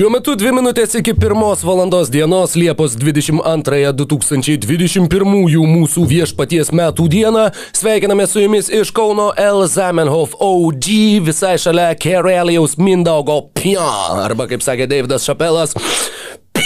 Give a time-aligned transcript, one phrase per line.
[0.00, 7.52] Šiuo metu dvi minutės iki pirmos valandos dienos Liepos 22-2021 mūsų viešpaties metų dieną.
[7.76, 9.68] Sveikiname su jumis iš Kauno L.
[9.68, 13.84] Zamenhof OG visai šalia Kerelijaus Mindaugo Pia.
[14.24, 15.76] Arba kaip sakė Davidas Šapelas,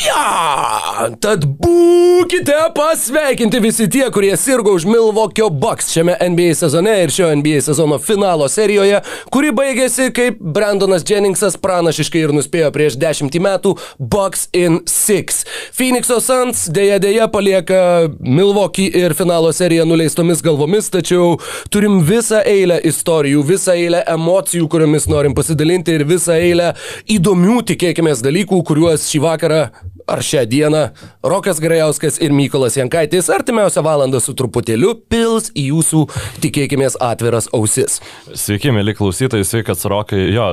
[0.05, 1.09] Ja!
[1.21, 7.31] Tad būkite pasveikinti visi tie, kurie sirgo už Milvokio Bucks šiame NBA sezone ir šio
[7.37, 9.01] NBA sezono finalo serijoje,
[9.33, 15.45] kuri baigėsi, kaip Brandonas Jenningsas pranašiškai ir nuspėjo prieš dešimtį metų Bucks in 6.
[15.77, 17.81] Phoenix'o Suns dėja dėja palieka
[18.21, 21.39] Milvokį ir finalo seriją nuleistomis galvomis, tačiau
[21.75, 26.73] turim visą eilę istorijų, visą eilę emocijų, kuriomis norim pasidalinti ir visą eilę
[27.17, 29.63] įdomių, tikėkime, dalykų, kuriuos šį vakarą
[30.07, 30.83] ar šią dieną
[31.23, 36.03] Rokas Grajauskas ir Mykolas Jankaitis artimiausią valandą su truputėliu pils į jūsų,
[36.45, 38.01] tikėkime, atviras ausis.
[38.35, 40.21] Sveiki, mėly klausytojai, sveikas Rokai.
[40.35, 40.51] Jo,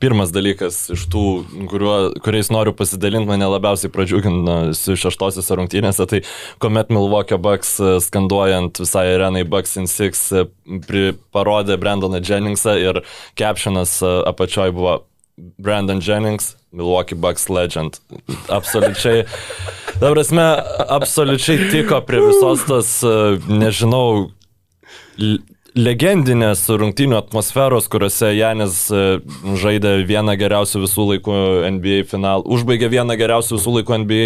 [0.00, 1.24] pirmas dalykas iš tų,
[1.70, 6.22] kuriuo, kuriais noriu pasidalinti, mane labiausiai pradžiugino su šeštosios rungtynėse, tai
[6.62, 7.76] kuomet Milwaukee Bucks
[8.08, 10.26] skanduojant visai arenai Bucks in Six
[11.34, 13.02] parodė Brandoną Jenningsą ir
[13.38, 14.98] captionas apačioj buvo
[15.58, 18.00] Brandon Jennings, Milwaukee Bucks legend.
[18.48, 19.24] Absoliučiai,
[20.00, 20.46] ta prasme,
[20.88, 22.90] absoliučiai tiko prie visos tas,
[23.48, 24.28] nežinau,
[25.78, 29.02] legendinės rungtynių atmosferos, kuriuose Janis e,
[29.60, 31.36] žaidė vieną geriausių visų laikų
[31.76, 34.22] NBA finalą, užbaigė vieną geriausių visų laikų NBA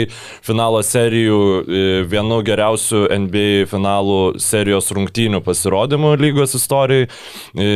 [0.46, 7.70] finalo serijų, e, vienu geriausių NBA finalų serijos rungtynių pasirodymų lygos istorijai, e,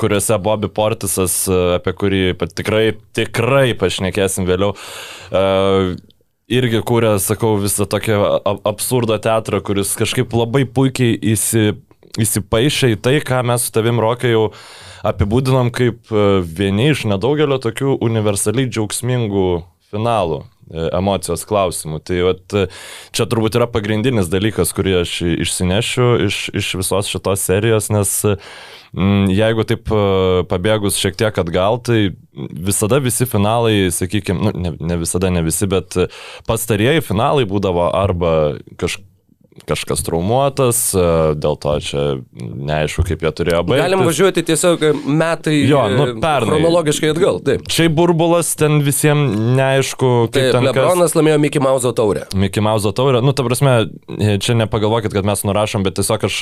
[0.00, 2.22] kuriuose Bobby Portisas, apie kurį
[2.56, 2.86] tikrai,
[3.16, 4.72] tikrai pašnekėsim vėliau,
[6.50, 8.18] irgi kūrė, sakau, visą tokią
[8.66, 11.70] absurdo teatrą, kuris kažkaip labai puikiai įsi
[12.18, 14.48] įsipaišė į tai, ką mes su tavim rokai jau
[15.06, 19.46] apibūdinom kaip e, vieni iš nedaugelio tokių universaliai džiaugsmingų
[19.92, 22.02] finalų e, emocijos klausimų.
[22.04, 22.66] Tai vat, e,
[23.16, 25.14] čia turbūt yra pagrindinis dalykas, kurį aš
[25.46, 29.92] išsinešiu iš, iš visos šitos serijos, nes m, jeigu taip
[30.50, 32.00] pabėgus šiek tiek atgal, tai
[32.34, 35.96] visada visi finalai, sakykime, nu, ne, ne visada, ne visi, bet
[36.50, 38.34] pastarieji finalai būdavo arba
[38.74, 39.09] kažkokie
[39.68, 41.06] kažkas traumuotas, e,
[41.40, 42.04] dėl to čia
[42.40, 43.82] neaišku, kaip jie turėjo baigti.
[43.82, 46.48] Galim važiuoti tiesiog metai jo, nu, e, pernai.
[46.54, 47.40] chronologiškai atgal.
[47.46, 47.66] Taip.
[47.72, 50.68] Šiaip burbulas ten visiems neaišku, kaip taip, ten.
[50.68, 51.18] Lebronas kas...
[51.18, 52.26] laimėjo Mickey Mouse taurę.
[52.34, 53.24] Mickey Mouse taurę.
[53.24, 53.76] Nu, ta prasme,
[54.42, 56.40] čia nepagalvokit, kad mes nurašom, bet tiesiog aš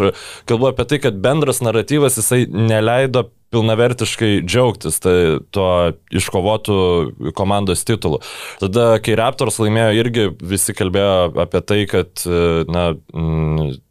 [0.49, 5.17] kalbu apie tai, kad bendras naratyvas jisai neleido pilnavertiškai džiaugtis tai,
[5.55, 5.71] tuo
[6.15, 8.21] iškovotų komandos titulu.
[8.61, 12.25] Tada, kai Raptors laimėjo, irgi visi kalbėjo apie tai, kad
[12.69, 12.91] na,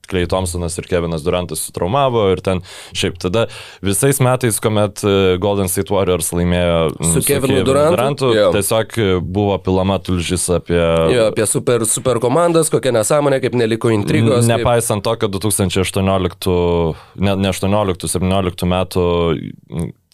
[0.07, 2.63] Klei Thompsonas ir Kevinas Durantas sutraumavo ir ten
[2.97, 3.47] šiaip tada
[3.85, 8.47] visais metais, kuomet e, Golden State Warriors laimėjo su, su Kevinu Durantu, Durantu jo.
[8.55, 8.97] tiesiog
[9.27, 10.81] buvo pilama tulžys apie...
[11.13, 14.47] Jo, apie super, super komandas, kokia nesąmonė, kaip neliko intrigos.
[14.49, 15.19] Nepaisant kaip...
[15.19, 16.57] to, kad 2018,
[17.27, 19.07] ne, ne 18-17 metų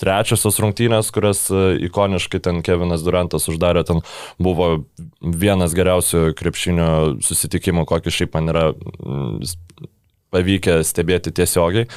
[0.02, 4.02] trečiosios rungtynės, kurias e, ikoniškai ten Kevinas Durantas uždarė, ten
[4.42, 4.86] buvo
[5.22, 6.92] vienas geriausių krepšinio
[7.24, 8.66] susitikimų, kokį šiaip man yra
[10.34, 11.90] pavykę stebėti tiesiogiai.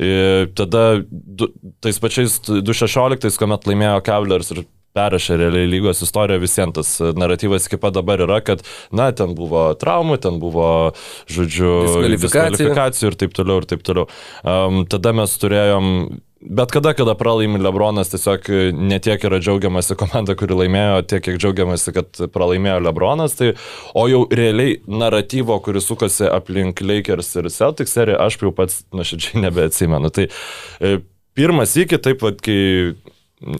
[0.00, 1.50] Ir tada du,
[1.84, 7.80] tais pačiais 2016, kuomet laimėjo Cavaliers ir perrašė realiai lygos istoriją, visiems tas naratyvas iki
[7.82, 8.62] pat dabar yra, kad,
[8.94, 10.68] na, ten buvo traumų, ten buvo,
[11.26, 14.06] žodžiu, diskvalifikacijų ir taip toliau, ir taip toliau.
[14.46, 15.90] Um, tada mes turėjom
[16.44, 21.94] Bet kada, kada pralaimi Lebronas, tiesiog netiek yra džiaugiamasi komanda, kuri laimėjo, tiek kiek džiaugiamasi,
[21.96, 23.36] kad pralaimėjo Lebronas.
[23.38, 23.54] Tai,
[23.96, 29.40] o jau realiai naratyvo, kuris sukasi aplink Lakers ir Celtics seriją, aš jau pats nuoširdžiai
[29.46, 30.12] nebeatsimenu.
[30.12, 30.92] Tai e,
[31.32, 32.92] pirmas iki, taip pat, kai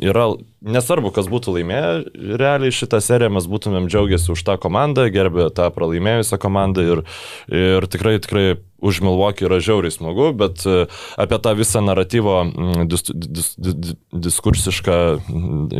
[0.04, 0.28] yra,
[0.64, 5.68] nesvarbu, kas būtų laimėję, realiai šitą seriją mes būtumėm džiaugiasi už tą komandą, gerbė tą
[5.74, 7.04] pralaimėjusią komandą ir,
[7.52, 8.46] ir tikrai, tikrai
[8.84, 10.84] už Milwaukee yra žiauriai smagu, bet e,
[11.16, 12.36] apie tą visą naratyvo
[12.84, 14.96] dis, dis, dis, diskursišką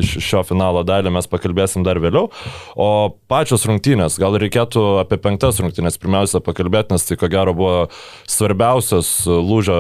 [0.01, 2.31] šio finalo dalį mes pakalbėsim dar vėliau.
[2.81, 2.89] O
[3.29, 7.77] pačios rungtynės, gal reikėtų apie penktas rungtynės pirmiausia pakalbėti, nes tai ko gero buvo
[8.25, 9.79] svarbiausias lūžio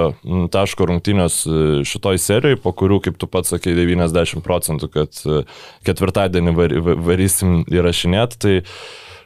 [0.53, 5.43] taško rungtynės e, šitoj serijai, po kurių, kaip tu pats sakai, 90 procentų, kad e,
[5.87, 6.57] ketvirtadienį
[7.05, 8.41] varysim įrašinėti.
[8.45, 8.57] Tai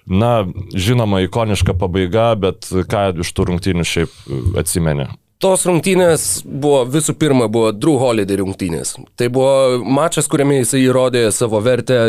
[0.09, 0.33] na,
[0.75, 4.21] žinoma, ikoniška pabaiga, bet ką iš tų rungtynių šiaip
[4.61, 5.09] atsimeni?
[5.39, 8.97] Tos rungtynės buvo visų pirma buvo Drew Holiday rungtynės.
[9.15, 12.01] Tai buvo mačas, kuriame jisai įrodė savo vertę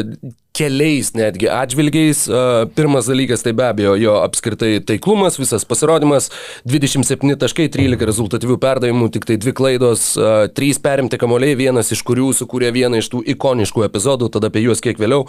[0.56, 2.26] keliais netgi atžvilgiais.
[2.76, 6.30] Pirmas dalykas tai be abejo jo apskritai taiklumas, visas pasirodymas,
[6.68, 10.12] 27 taškai, 13 rezultatyvių perdavimų, tik tai dvi klaidos,
[10.58, 14.84] 3 perimti kamoliai, vienas iš kurių sukūrė vieną iš tų ikoniškų epizodų, tada apie juos
[14.84, 15.28] kiek vėliau.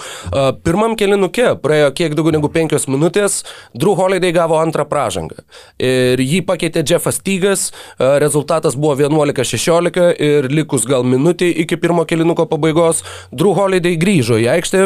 [0.65, 3.43] Pirmam kelinuke praėjo kiek daugiau negu 5 minutės,
[3.77, 5.45] Drew Holiday gavo antrą pražangą.
[5.79, 7.69] Ir jį pakeitė Jeffas Tygas,
[7.99, 14.51] rezultatas buvo 11-16 ir likus gal minutį iki pirmo kelinuko pabaigos, Drew Holiday grįžo į
[14.57, 14.85] aikštę,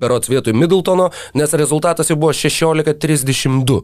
[0.00, 3.80] berots vietoj Middletono, nes rezultatas jau buvo 16-32.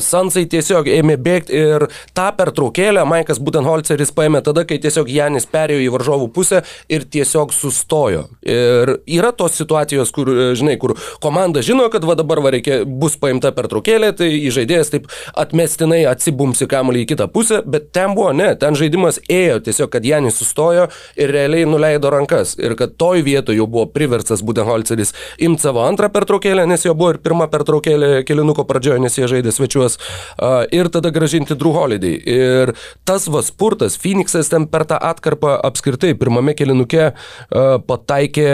[0.00, 1.86] Sansai tiesiog ėmė bėgti ir
[2.16, 7.52] tą pertraukėlę Maikas Butenholzeris paėmė tada, kai tiesiog Janis perėjo į varžovų pusę ir tiesiog
[7.54, 8.24] sustojo.
[8.46, 13.18] Ir yra tos situacijos, kur, žinai, kur komanda žino, kad va dabar va reikia, bus
[13.20, 18.52] paimta pertraukėlė, tai žaidėjas taip atmestinai atsibumsi kamuolį į kitą pusę, bet ten buvo ne,
[18.58, 20.88] ten žaidimas ėjo tiesiog, kad Janis sustojo
[21.20, 22.56] ir realiai nuleido rankas.
[22.60, 25.12] Ir kad toj vietoje jau buvo priverstas Butenholzeris
[25.42, 29.52] imti savo antrą pertraukėlę, nes jo buvo ir pirma pertraukėlė kelinuko pradžioje, nes jie žaidė
[29.54, 29.98] svečiuos,
[30.74, 32.16] ir tada gražinti Drew Holiday.
[32.22, 32.74] Ir
[33.08, 37.12] tas vaspurtas, Phoenixas ten per tą atkarpą apskritai pirmame kelinuke
[37.50, 38.50] pataikė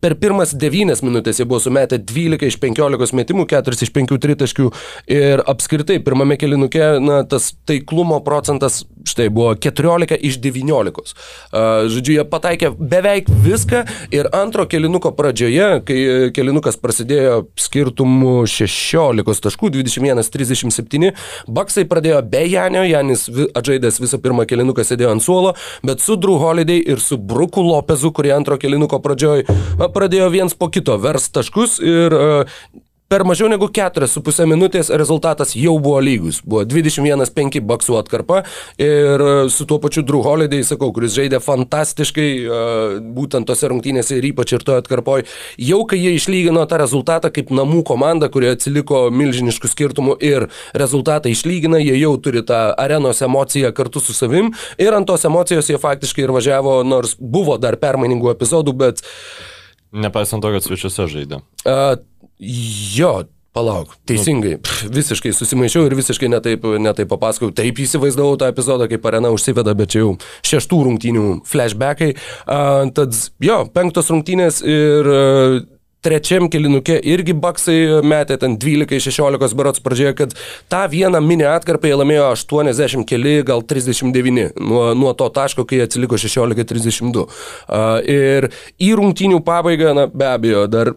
[0.00, 4.68] per pirmas 9 minutės jie buvo sumetę 12 iš 15 metimų, 4 iš 5 tritaškių
[5.12, 11.14] ir apskritai pirmame kelinuke na, tas taiklumo procentas štai buvo 14 iš 19.
[11.52, 13.84] Uh, žodžiu, jie pataikė beveik viską
[14.14, 15.98] ir antro kelinuko pradžioje, kai
[16.36, 21.12] kelinukas prasidėjo skirtumų 16 taškų, 21-37,
[21.46, 23.26] Baksai pradėjo be Janio, Janis
[23.56, 25.54] atžaidęs visą pirmą kelinuką sėdėjo ant suolo,
[25.86, 29.46] bet su Drew Holiday ir su Bruku Lopezu, kurie antro kelinuko pradžioje
[29.94, 32.58] pradėjo viens po kito vers taškus ir uh,
[33.08, 36.40] per mažiau negu 4,5 minutės rezultatas jau buvo lygus.
[36.42, 38.40] Buvo 21-5 baksų atkarpa
[38.82, 39.22] ir
[39.52, 44.56] su tuo pačiu Drew Holiday, sakau, kuris žaidė fantastiškai uh, būtent tose rungtynėse ir ypač
[44.56, 45.26] ir toje atkarpoje.
[45.62, 51.30] Jau kai jie išlygino tą rezultatą kaip namų komanda, kurie atsiliko milžiniškų skirtumų ir rezultatą
[51.30, 54.50] išlygina, jie jau turi tą arenos emociją kartu su savim
[54.82, 59.06] ir ant tos emocijos jie faktiškai ir važiavo, nors buvo dar permainingų epizodų, bet
[59.96, 61.40] Nepaisant to, kad svečiuose žaidė.
[61.64, 61.96] Uh,
[62.96, 63.14] jo,
[63.56, 67.48] Palauk, teisingai, Pff, visiškai susimaišiau ir visiškai netaip, netaip papasakau.
[67.56, 70.10] Taip įsivaizdavau tą epizodą, kaip arena užsiveda, bet čia jau
[70.44, 72.10] šeštų rungtynių flashbackai.
[72.44, 75.56] Uh, tad jo, penktos rungtynės ir uh,
[76.06, 80.34] trečiam kilinuke irgi baksai metė ten 12-16 berots pradžioje, kad
[80.70, 85.82] tą vieną mini atkarpą jie laimėjo 80 keli, gal 39 nuo, nuo to taško, kai
[85.86, 87.24] atsiliko 16-32.
[87.26, 88.48] Uh, ir
[88.82, 90.92] į rungtynių pabaigą, na be abejo, dar,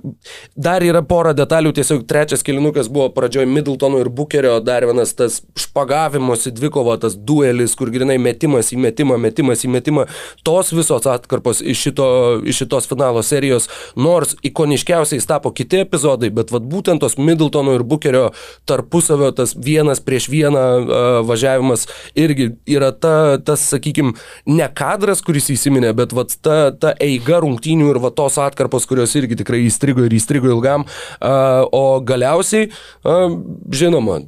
[0.55, 5.39] dar yra pora detalių, tiesiog trečias kilinukas buvo pradžioje Middletono ir Bukerio, dar vienas tas
[5.57, 10.05] špagavimosi dvikova, tas duelis, kur grinai metimas į metimą, metimas į metimą,
[10.45, 12.07] tos visos atkarpos iš, šito,
[12.45, 17.75] iš šitos finalo serijos, nors ikoniškiausiai greičiausiai tapo kiti epizodai, bet vat, būtent tos Middletono
[17.77, 18.31] ir Bukerio
[18.65, 24.15] tarpusavio tas vienas prieš vieną uh, važiavimas irgi yra ta, tas, sakykime,
[24.45, 29.13] ne kadras, kuris įsiminė, bet vat, ta, ta eiga rungtynių ir vat, tos atkarpos, kurios
[29.15, 30.87] irgi tikrai įstrigo ir įstrigo ilgam.
[31.19, 32.71] Uh, o galiausiai,
[33.05, 33.29] uh,
[33.69, 34.23] žinoma,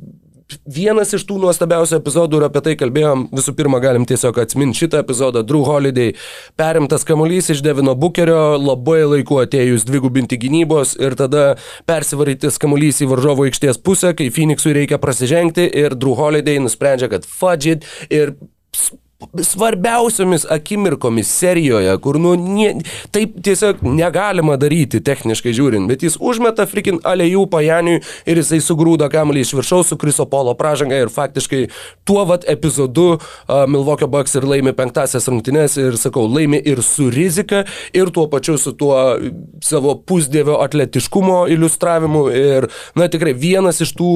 [0.65, 3.27] vienas iš tų nuostabiausių epizodų ir apie tai kalbėjom.
[3.35, 5.43] Visų pirma, galim tiesiog atsiminti šitą epizodą.
[5.47, 6.15] Drew Holiday
[6.59, 11.45] perimtas kamuolys iš Devino Bukerio, labai laiku atėjus dvigubinti gynybos ir tada
[11.89, 17.27] persivarytis kamuolys į varžovo aikštės pusę, kai Phoenixui reikia prasižengti ir Drew Holiday nusprendžia, kad
[17.27, 18.35] fudge it ir
[19.43, 22.73] svarbiausiomis akimirkomis serijoje, kur, nu, nie,
[23.11, 29.09] taip tiesiog negalima daryti techniškai žiūrint, bet jis užmeta frikin alejų pajaniui ir jisai sugrūda
[29.13, 31.63] kamuolį iš viršaus su Kriso Polo pražanga ir faktiškai
[32.07, 37.09] tuo vat epizodu uh, Milvokio Bucks ir laimi penktasias rungtynes ir, sakau, laimi ir su
[37.13, 38.95] rizika ir tuo pačiu su tuo
[39.63, 44.11] savo pusdėvio atletiškumo iliustravimu ir, na, tikrai vienas iš tų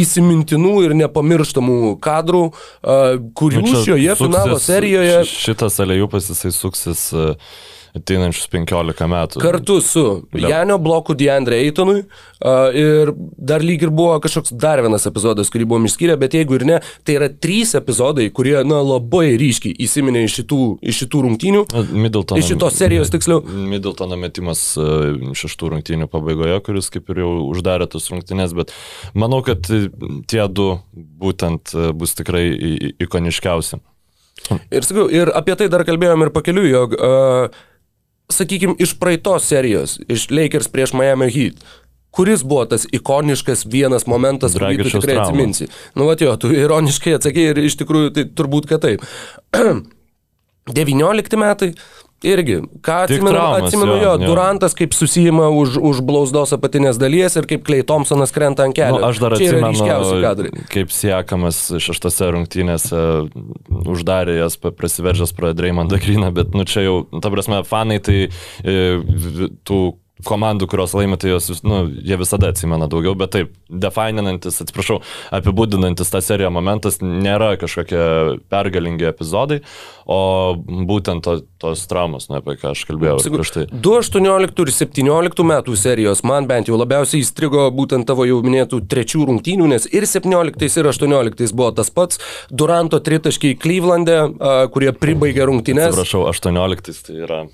[0.00, 2.46] įsimintinų ir nepamirštamų kadrų,
[3.38, 5.20] kurių nu, šioje finalo serijoje.
[5.28, 7.36] Šitas alėjupas jisai suksis uh,
[7.96, 9.40] ateinančius 15 metų.
[9.42, 10.04] Kartu su
[10.38, 15.66] Janio bloku Diandre Eitonui uh, ir dar lyg ir buvo kažkoks dar vienas epizodas, kurį
[15.68, 20.24] buvom išskyrę, bet jeigu ir ne, tai yra trys epizodai, kurie na, labai ryškiai įsiminė
[20.26, 21.64] iš šitų, iš šitų rungtynių.
[21.92, 23.44] Middletono, iš šitos serijos tiksliau.
[23.44, 24.64] Middletono metimas
[25.42, 28.72] šeštų rungtynių pabaigoje, kuris kaip ir jau uždarė tas rungtynės, bet
[29.12, 32.46] manau, kad tie du būtent bus tikrai
[33.02, 33.82] ikoniškiausi.
[34.50, 37.60] Ir, sakau, ir apie tai dar kalbėjom ir pakeliu, jog uh,
[38.40, 41.62] sakykime, iš praeitos serijos, iš Lakers prieš Miami Heat,
[42.12, 45.68] kuris buvo tas ikoniškas vienas momentas, kurį tu tikrai atsiminsi.
[45.96, 49.04] Nu, va, jo, tu ironiškai atsakėjai ir iš tikrųjų tai turbūt, kad taip.
[50.70, 51.72] 19 metai,
[52.22, 54.28] Irgi, ką atsimenu, traumas, atsimenu jo, jo, jo.
[54.30, 59.00] Durantas kaip susijima už, už blausdos apatinės dalies ir kaip Klei Thompsonas krenta ant kelio.
[59.00, 63.02] Nu, aš dar Čia atsimenu, kaip siekamas šeštose rungtynėse
[63.82, 68.78] uždarė jas prasiveržęs pro Dreymondą Greeną, bet nu čia jau, ta prasme, fanai tai e,
[69.66, 69.82] tų
[70.26, 75.00] komandų, kurios laimė, tai jos, nu, jie visada atsimena daugiau, bet taip, defininantis, atsiprašau,
[75.34, 78.02] apibūdinantis tą seriją momentas nėra kažkokie
[78.52, 79.60] pergalingi epizodai,
[80.06, 80.20] o
[80.88, 83.66] būtent to, tos traumos, nu, apie ką aš kalbėjau prieš tai.
[83.72, 89.26] 2018 ir 17 metų serijos man bent jau labiausiai įstrigo būtent tavo jau minėtų trečių
[89.30, 94.18] rungtynių, nes ir 17 ir 18 buvo tas pats Duranto tritaškiai Klyvlande,
[94.74, 95.92] kurie pribaigė rungtynės.
[95.92, 97.44] Atsiprašau, 18 tai yra.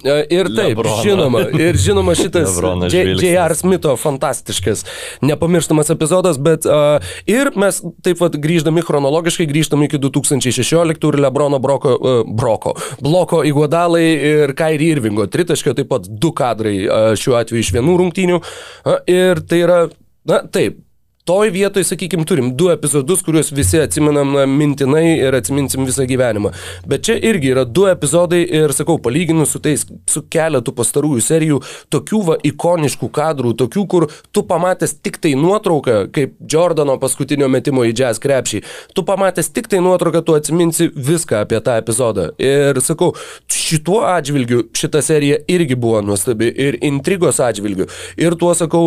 [0.00, 1.02] E, Ir taip, Lebrono.
[1.04, 2.54] žinoma, ir žinoma šitas.
[2.92, 3.54] J.R.
[3.54, 4.84] Smitho fantastiškas,
[5.20, 11.60] nepamirštamas epizodas, bet uh, ir mes taip pat grįždami chronologiškai grįžtame iki 2016 ir Lebrono
[11.62, 12.72] Broko, uh, Broko,
[13.04, 17.98] Bloko Iguodalai ir Kairi Irvingo tritaškio, taip pat du kadrai uh, šiuo atveju iš vienų
[18.00, 18.40] rungtynių.
[18.40, 19.82] Uh, ir tai yra,
[20.28, 20.80] na taip.
[21.24, 26.50] Toj vietoj, sakykime, turim du epizodus, kuriuos visi atsimenam na, mintinai ir atsiminsim visą gyvenimą.
[26.90, 31.58] Bet čia irgi yra du epizodai ir, sakau, palyginus su tais, su keletu pastarųjų serijų,
[31.94, 37.86] tokių va ikoniškų kadrų, tokių, kur tu pamatęs tik tai nuotrauką, kaip Jordano paskutinio metimo
[37.86, 42.26] į jazz krepšį, tu pamatęs tik tai nuotrauką, tu atsiminsi viską apie tą epizodą.
[42.42, 43.12] Ir, sakau,
[43.46, 47.86] šituo atžvilgiu šita serija irgi buvo nuostabi ir intrigos atžvilgiu.
[48.18, 48.84] Ir tuo, sakau,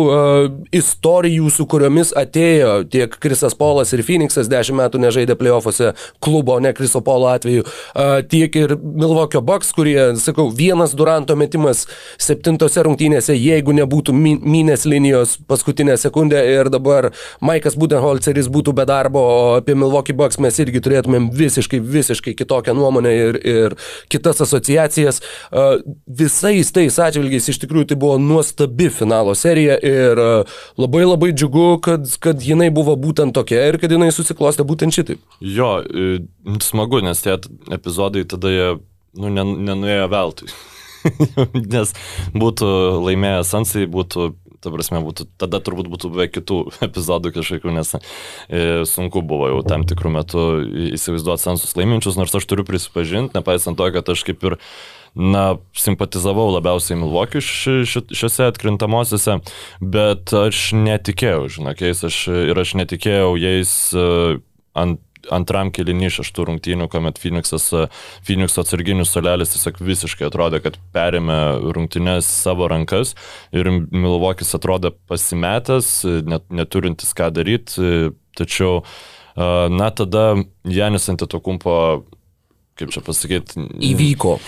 [0.76, 6.72] istorijų, su kuriomis atėjo tiek Krisas Polas ir Phoenixas 10 metų nežaidė playoffuose klubo, ne
[6.76, 7.64] Kriso Polo atveju,
[8.30, 11.84] tiek ir Milvokio Bucks, kurie, sakau, vienas Duranto metimas
[12.22, 18.86] septintose rungtynėse, jeigu nebūtų min- minės linijos paskutinę sekundę ir dabar Maikas Budenholzeris būtų be
[18.88, 23.76] darbo, o apie Milvokį Bucks mes irgi turėtumėm visiškai, visiškai kitokią nuomonę ir, ir
[24.12, 25.20] kitas asociacijas.
[26.06, 30.20] Visais tais atžvilgiais iš tikrųjų tai buvo nuostabi finalo serija ir
[30.80, 35.20] labai labai džiugu, kad, kad jinai buvo būtent tokia ir kad jinai susiklostė būtent šitaip.
[35.40, 36.22] Jo, e,
[36.64, 37.36] smagu, nes tie
[37.74, 38.70] epizodai tada jie
[39.16, 40.50] nu, nen- nenuėjo veltui.
[41.74, 41.94] nes
[42.34, 42.68] būtų
[43.04, 44.28] laimėję Sansai, būtų,
[44.64, 48.00] ta prasme, būtų, tada turbūt būtų be kitų epizodų kažkokių, nes e,
[48.88, 50.44] sunku buvo jau tam tikrų metų
[50.96, 54.60] įsivaizduoti Sansus laiminčius, nors aš turiu prisipažinti, nepaisant to, kad aš kaip ir
[55.16, 59.38] na, simpatizavau labiausiai Milvokiu ši, ši, šiuose atkrintamosiose,
[59.80, 62.20] bet aš netikėjau, žinokiais, aš,
[62.52, 64.06] ir aš netikėjau jais e,
[64.76, 67.86] ant antram kilinį šeštų rungtynių, kuomet Phoenixas, e,
[68.26, 71.38] Phoenixo atsarginius solelis tiesiog visiškai atrodė, kad perėmė
[71.76, 73.14] rungtynės savo rankas
[73.56, 75.92] ir Milvokis atrodė pasimetęs,
[76.28, 78.84] net, neturintis ką daryti, tačiau e,
[79.72, 80.28] na tada
[80.62, 82.06] Janis Antetokumpo
[82.76, 84.36] kaip čia pasakyti, Įvyko.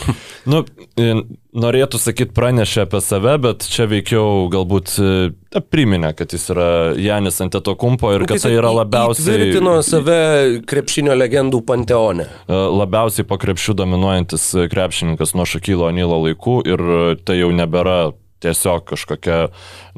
[0.49, 0.63] Nu,
[0.97, 1.13] e,
[1.61, 7.41] norėtų sakyti pranešė apie save, bet čia veikiau galbūt e, priminė, kad jis yra Janis
[7.45, 9.27] ant to kumpo ir kad tai yra labiausiai...
[9.29, 10.21] Tvirtino save
[10.69, 12.29] krepšinio legendų panteone.
[12.49, 16.87] e, labiausiai po krepšių dominuojantis krepšininkas nuo Šakylo Anilo laikų ir
[17.29, 17.99] tai jau nebėra
[18.39, 19.49] tiesiog kažkokia,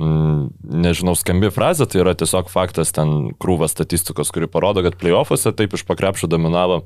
[0.00, 5.76] nežinau, skambi frazė, tai yra tiesiog faktas ten krūvas statistikos, kuri parodo, kad playoffuose taip
[5.76, 6.80] iš pakrepšio dominavo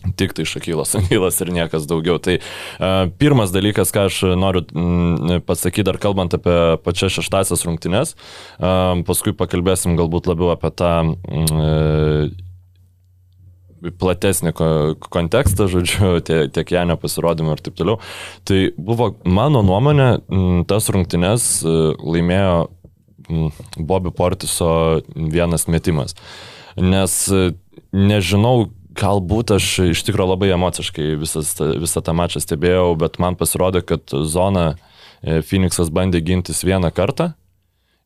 [0.00, 2.16] Tik tai Šakylas Anilas ir niekas daugiau.
[2.22, 8.14] Tai uh, pirmas dalykas, ką aš noriu mm, pasakyti, dar kalbant apie pačias šeštasias rungtynes,
[8.16, 12.30] uh, paskui pakalbėsim galbūt labiau apie tą e,
[14.00, 14.70] platesnį ko,
[15.12, 18.00] kontekstą, žodžiu, tiek, tiek Janio pasirodymą ir taip toliau.
[18.48, 22.56] Tai buvo mano nuomonė, mm, tas rungtynes laimėjo
[23.28, 23.52] mm,
[23.84, 24.72] Bobby Portiso
[25.12, 26.16] vienas metimas.
[26.80, 27.26] Nes
[27.92, 33.84] nežinau, galbūt aš iš tikrųjų labai emociškai visas, visą tą mačą stebėjau, bet man pasirodė,
[33.86, 37.32] kad zona e, Phoenixas bandė gintis vieną kartą.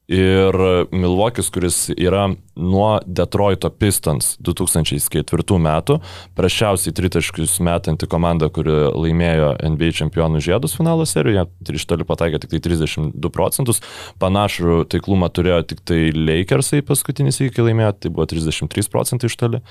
[0.05, 0.53] Ir
[0.93, 2.27] Milvokis, kuris yra
[2.61, 5.97] nuo Detroito Pistons 2004 metų,
[6.37, 12.53] prašiausiai tritaškius metanti komanda, kuri laimėjo NBA čempionų žiedus finalo serijoje, iš toli pataikė tik
[12.53, 13.81] tai 32 procentus,
[14.21, 19.65] panašų taiklumą turėjo tik tai Lakersai paskutinis įkai laimėjo, tai buvo 33 procentai iš toli.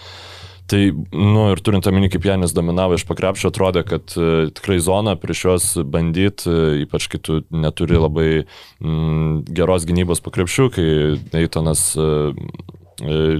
[0.67, 0.79] Tai,
[1.11, 5.41] nu, ir turint omeny, kaip Janis dominavo iš pakrepšio, atrodė, kad e, tikrai zona prieš
[5.43, 10.87] juos bandyti, e, ypač kai tu neturi labai mm, geros gynybos pakrepšių, kai
[11.33, 12.82] Neitonas e, e,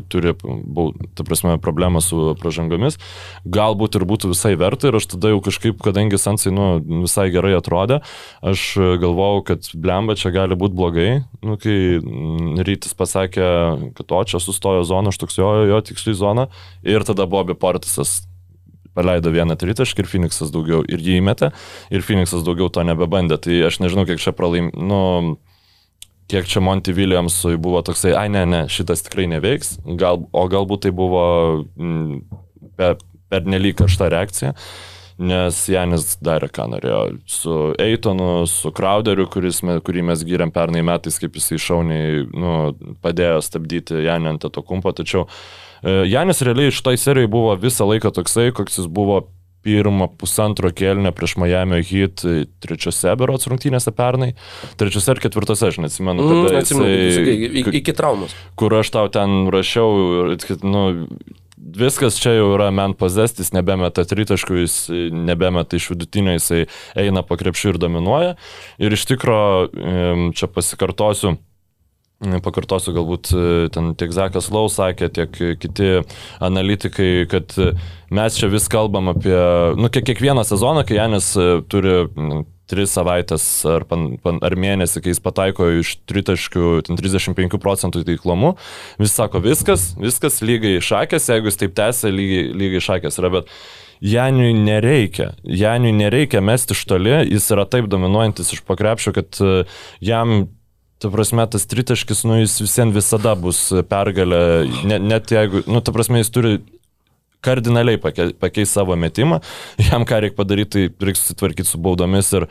[0.09, 2.97] turi, bau- ta prasme, problemą su pražangomis,
[3.45, 7.53] galbūt ir būtų visai verta ir aš tada jau kažkaip, kadangi Sansai, nu, visai gerai
[7.57, 8.01] atrodė,
[8.41, 11.09] aš e, galvojau, kad blemba čia gali būti blogai,
[11.45, 13.47] nu, kai mm, rytis pasakė,
[13.97, 16.47] kad o čia sustojo zona, aš toks jo, jo, tiksliai zona.
[16.83, 18.23] Ir tada Bobby Portisas
[18.93, 21.49] paleido vieną tritaškį ir Phoenixas daugiau ir jį įmetė,
[21.93, 23.39] ir Phoenixas daugiau to nebebandė.
[23.41, 25.01] Tai aš nežinau, kiek čia pralaim, nu,
[26.31, 30.85] kiek čia Monty Williamsui buvo toksai, ai ne, ne, šitas tikrai neveiks, gal, o galbūt
[30.85, 31.25] tai buvo
[31.75, 32.39] mm,
[32.79, 32.97] per,
[33.31, 34.55] per nelyg kažta reakcija.
[35.23, 37.01] Nes Janis darė, ką norėjo.
[37.29, 42.55] Su Eitonu, su Crowderiu, kuris, kurį mes gyrėm pernai metais, kaip jisai šauniai nu,
[43.05, 44.89] padėjo stabdyti Janį ant to kumpo.
[44.97, 45.27] Tačiau
[45.83, 49.25] E, Janis realiai šitoj serijai buvo visą laiką toksai, koks jis buvo
[49.63, 54.33] pirmą pusantro kelnę prieš Miami Heat e, trečiose berots rungtynėse pernai.
[54.79, 58.35] Trečiose ar ketvirtose, aš neatsimenu, mm, atsimenu, jisai, iki, iki traumos.
[58.59, 60.35] Kur aš tau ten rašiau,
[60.67, 60.83] nu,
[61.57, 64.77] viskas čia jau yra man pozestis, nebemeta tritaškų, jis
[65.13, 66.65] nebemeta iš vidutinio, jisai
[66.99, 68.35] eina po krepšių ir dominuoja.
[68.83, 71.37] Ir iš tikrųjų, čia pasikartosiu,
[72.43, 75.89] Pakartosiu, galbūt e, ten tiek Zakas Lau sakė, tiek kiti
[76.43, 77.55] analitikai, kad
[78.13, 79.35] mes čia vis kalbam apie,
[79.79, 82.07] nu, kiek, kiekvieną sezoną, kai Janis e, turi
[82.69, 88.55] tris savaitės ar, pan, pan, ar mėnesį, kai jis pataiko iš tritaškių 35 procentų taiklomų,
[89.01, 93.55] vis sako, viskas, viskas lygiai šakės, jeigu jis taip tęsia, lygiai, lygiai šakės yra, bet
[94.03, 99.63] Janiui nereikia, Janiui nereikia mesti iš toli, jis yra taip dominuojantis iš pakrepšio, kad e,
[100.03, 100.43] jam
[101.03, 103.57] Ta prasme, tas tritaškis, nu, jis visiems visada bus
[103.89, 104.37] pergalė,
[104.87, 106.53] net, net jeigu, nu, ta prasme, jis turi
[107.43, 109.41] kardinaliai pakeisti savo metimą,
[109.89, 112.47] jam ką reikia padaryti, tai reikia susitvarkyti su baudomis ir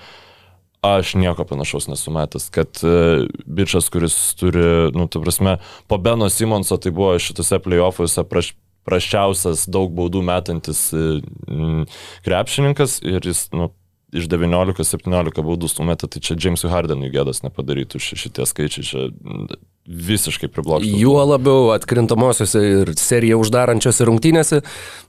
[0.85, 5.57] aš nieko panašaus nesumetęs, kad uh, bičias, kuris turi, nu, ta prasme,
[5.89, 8.53] po Beno Simonso tai buvo šitose playoffuose praš,
[8.85, 11.23] praščiausias daug baudų metantis uh,
[12.27, 13.71] krepšininkas ir jis, nu,
[14.13, 19.07] iš 19-17 baudų stumėte, tai čia Jamesui Hardenui gėdas nepadarytų šitie skaičiai, čia
[19.87, 20.91] visiškai priblokšta.
[20.99, 24.61] Juo labiau atkrintamosiose ir seriją uždarančiose rungtynėse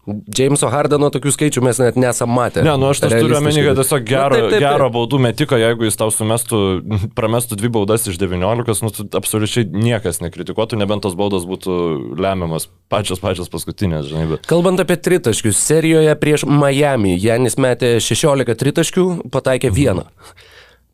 [0.04, 2.64] Jameso Hardeno tokių skaičių mes net nesam matę.
[2.66, 4.66] Ne, nu aš tas turiu omeny, kad tiesiog gero, taip, taip, taip.
[4.66, 6.60] gero baudų metiko, jeigu jis tau sumestų,
[7.18, 11.78] pramestų dvi baudas iš 19, nu absoliučiai niekas nekritikuotų, nebent tos baudos būtų
[12.20, 14.26] lemiamas pačios pačios paskutinės, žinai.
[14.34, 14.50] Bet...
[14.50, 20.10] Kalbant apie tritaškius, serijoje prieš Miami Janis metė 16 tritaškių, pataikė vieną.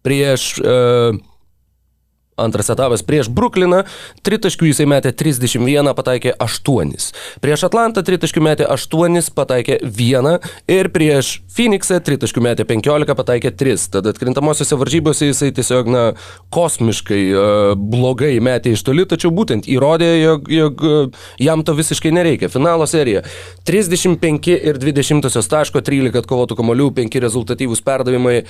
[0.05, 1.17] Prieš uh,
[2.39, 3.83] Antras etapas prieš Brukliną,
[4.25, 6.93] tritaškių jisai metė 31, pataikė 8.
[7.43, 10.39] Prieš Atlantą tritaškių metė 8, pataikė 1
[10.71, 13.87] ir prieš Phoenixą tritaškių metė 15, pataikė 3.
[13.95, 16.03] Tada atkrintamosiose varžybose jisai tiesiog, na,
[16.53, 22.13] kosmiškai uh, blogai metė iš toli, tačiau būtent įrodė, jog, jog uh, jam to visiškai
[22.15, 22.51] nereikia.
[22.53, 23.23] Finalo serija
[23.67, 28.41] 35 ir 20 taško, 13 atkovotų kamolių, 5 rezultatyvūs perdavimai.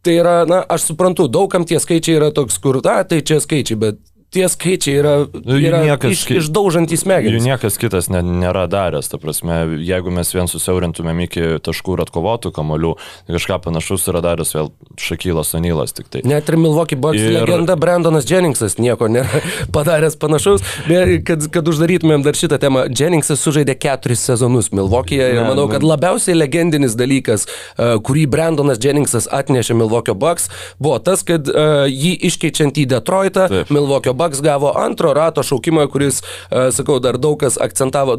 [0.00, 3.76] Tai yra, na, aš suprantu, daugam tie skaičiai yra toks, kur, na, tai čia skaičiai,
[3.80, 3.98] bet
[4.30, 7.40] tie skaičiai yra, nu, yra niekas, iš, išdaužantys smegenys.
[7.40, 12.04] Jų niekas kitas ne, nėra daręs, ta prasme, jeigu mes vien susiaurintumėm iki taškų ir
[12.04, 12.92] atkovotų kamolių,
[13.26, 16.22] tai kažką panašaus yra daręs vėl Šakylas Onylas tik tai.
[16.30, 17.34] Net ir Milwaukee Bucks ir...
[17.40, 19.42] legenda Brandonas Jenningsas nieko nėra
[19.74, 20.62] padaręs panašaus,
[21.26, 26.38] kad, kad uždarytumėm dar šitą temą, Jenningsas sužaidė keturis sezonus Milwaukee'e ir manau, kad labiausiai
[26.38, 30.46] legendinis dalykas, uh, kurį Brandonas Jenningsas atnešė Milwaukee Bucks,
[30.78, 33.74] buvo tas, kad uh, jį iškeičiant į Detroitą, Taip.
[33.74, 38.16] Milwaukee Bucks gavo antro rato šaukimą, kuris, e, sakau, dar daug kas akcentavo.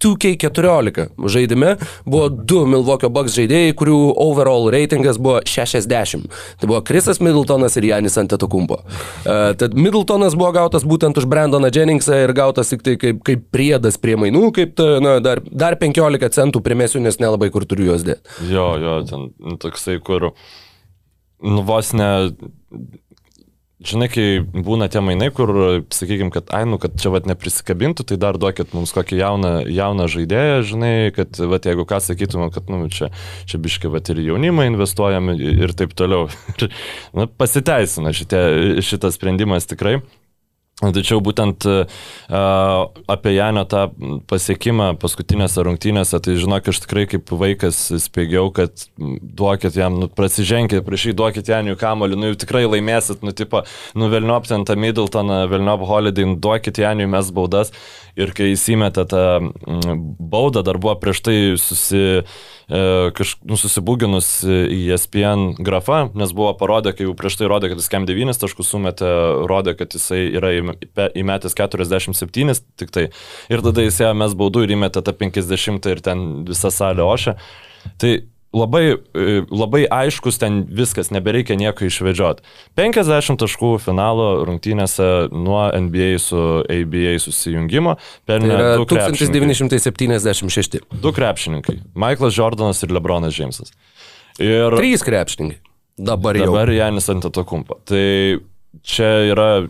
[0.00, 6.26] 2K14 e, žaidime buvo du Milwaukee Bucks žaidėjai, kurių overall reitingas buvo 60.
[6.60, 8.80] Tai buvo Krisas Middletonas ir Janis Antetokumpo.
[9.24, 13.46] E, tad Middletonas buvo gautas būtent už Brandoną Jenningsą ir gautas tik tai kaip, kaip
[13.54, 17.92] priedas prie mainų, kaip ta, na, dar, dar 15 centų primesiu, nes nelabai kur turiu
[17.92, 18.38] juos dėti.
[18.50, 19.30] Jo, jo, ten
[19.62, 20.30] toksai, kur
[21.40, 22.10] nu, vos ne
[23.80, 25.50] Žinai, kai būna tie mainai, kur,
[25.96, 30.04] sakykime, kad, ai, nu, kad čia vat neprisikabintų, tai dar duokit mums kokį jauną, jauną
[30.12, 33.08] žaidėją, žinai, kad, vat, jeigu ką sakytume, kad, nu, čia,
[33.48, 36.28] čia biškai, vat, ir jaunimą investuojame ir taip toliau.
[37.16, 38.42] Na, pasiteisina šitie,
[38.84, 40.02] šitas sprendimas tikrai.
[40.80, 41.82] Tačiau būtent uh,
[43.12, 43.82] apie Janio tą
[44.30, 50.80] pasiekimą paskutinėse rungtynėse, tai žinok, aš tikrai kaip vaikas spėgiau, kad duokit jam, nu, prasiženkit,
[50.86, 55.84] prašy, duokit Janiui kamoliu, nu, tikrai laimėsit, nu, tipo, nu, Velniop ten tą Middletoną, Velniop
[55.90, 57.74] Holiday, nu, duokit Janiui mes baudas.
[58.18, 59.24] Ir kai įsimetė tą
[60.18, 62.22] baudą, dar buvo prieš tai susi
[62.70, 67.72] E, kaž, nu, susibūginus į ESPN grafą, nes buvo parodę, kai jau prieš tai rodė,
[67.72, 69.08] kad jis kem 9 taškus sumetė,
[69.50, 73.08] rodė, kad jisai yra įmetęs 47 tik tai.
[73.50, 77.34] Ir tada jis ėjo mes baudų ir įmetė tą 50 ir ten visą salę ošę.
[77.98, 78.12] Tai
[78.56, 78.84] labai,
[79.14, 82.44] e, labai aiškus ten viskas, nebereikia nieko išvedžioti.
[82.78, 87.96] 50 taškų finalo rungtynėse nuo NBA su ABA susijungimo
[88.28, 90.80] pelnė tai 1976.
[91.02, 93.74] Du krepšininkai- Michaelas Jordanas ir Lebronas Džeimsas.
[94.40, 95.60] Ir Trys krepšininkai.
[96.00, 96.48] Dabar jau.
[96.48, 97.76] dabar Janis ant atakumpo.
[97.84, 98.40] Tai
[98.82, 99.68] čia yra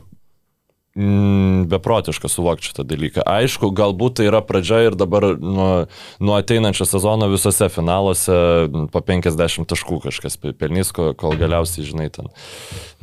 [0.95, 3.23] beprotiška suvokti šitą dalyką.
[3.23, 5.87] Aišku, galbūt tai yra pradžia ir dabar nuo,
[6.19, 8.35] nuo ateinančio sezono visose finaluose
[8.91, 12.33] po 50 taškų kažkas pelnys, kol galiausiai, žinai, ten,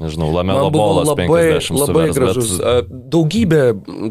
[0.01, 2.53] nežinau, lamelo bolas labai, 50 labai suvers, gražus.
[2.61, 2.93] Bet.
[3.13, 3.61] Daugybė,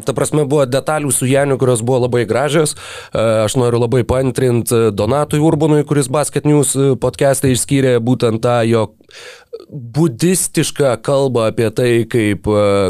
[0.07, 2.75] ta prasme, buvo detalių su Janiu, kurios buvo labai gražios.
[3.15, 8.87] Aš noriu labai paantrinti Donatui Urbonui, kuris Basket News podcast'ą išskyrė būtent tą jo
[9.67, 12.47] budistišką kalbą apie tai, kaip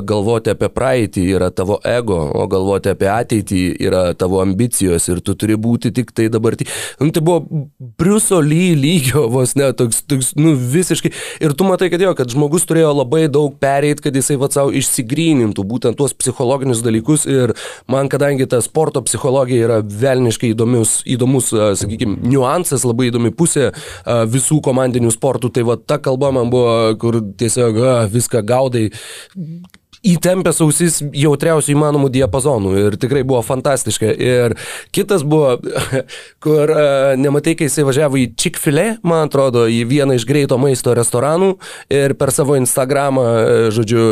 [0.07, 5.35] galvoti apie praeitį yra tavo ego, o galvoti apie ateitį yra tavo ambicijos ir tu
[5.39, 6.57] turi būti tik tai dabar.
[6.99, 7.63] Nu, tai buvo
[7.99, 11.13] Briuso Lee lygio vos ne, toks, toks, nu visiškai.
[11.43, 14.73] Ir tu matai, kad jo, kad žmogus turėjo labai daug pereit, kad jisai va savo
[14.75, 17.25] išsigrynintų būtent tuos psichologinius dalykus.
[17.29, 17.55] Ir
[17.91, 23.71] man, kadangi ta sporto psichologija yra velniškai įdomus, įdomus sakykime, niuansas, labai įdomi pusė
[24.05, 27.81] visų komandinių sportų, tai va ta kalba man buvo, kur tiesiog
[28.13, 28.87] viską gaudai
[30.05, 34.11] įtempęs ausis jautriausių įmanomų diapazonų ir tikrai buvo fantastiška.
[34.13, 34.55] Ir
[34.95, 35.55] kitas buvo,
[36.43, 40.93] kur uh, nematai, kai jisai važiavo į Chick-fil-A, man atrodo, į vieną iš greito maisto
[40.97, 41.55] restoranų
[41.93, 43.25] ir per savo Instagramą,
[43.73, 44.03] žodžiu,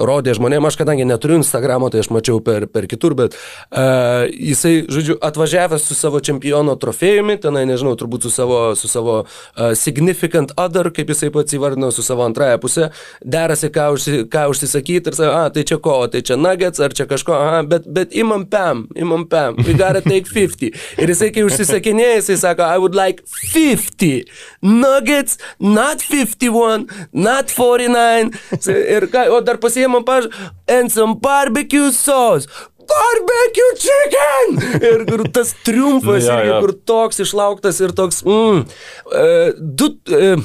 [0.00, 4.74] rodė žmonėms, aš kadangi neturiu Instagramo, tai aš mačiau per, per kitur, bet uh, jisai,
[4.92, 10.54] žodžiu, atvažiavęs su savo čempiono trofėjumi, tenai, nežinau, turbūt su savo, su savo uh, significant
[10.60, 12.90] other, kaip jisai pats įvardino, su savo antrąją pusę,
[13.24, 16.94] derasi, ką, užsi, ką užsisakyti ir sakai, a, tai čia ko, tai čia nuggets ar
[16.96, 20.72] čia kažko, a, bet, bet imam pam, imam pam, we gotta take 50.
[21.02, 24.28] Ir jisai, kai užsisakinėja, jisai sako, I would like 50
[24.62, 28.32] nuggets, not 51, not 49.
[28.70, 30.28] Ir ką, o dar pasiemam paž,
[30.68, 32.46] and some barbecue sauce.
[32.82, 34.80] Barbecue chicken!
[34.82, 36.56] Ir kur tas triumfas, Ja, ja.
[36.60, 38.64] kur toks išlauktas ir toks, mm,
[39.12, 40.42] uh, du, uh,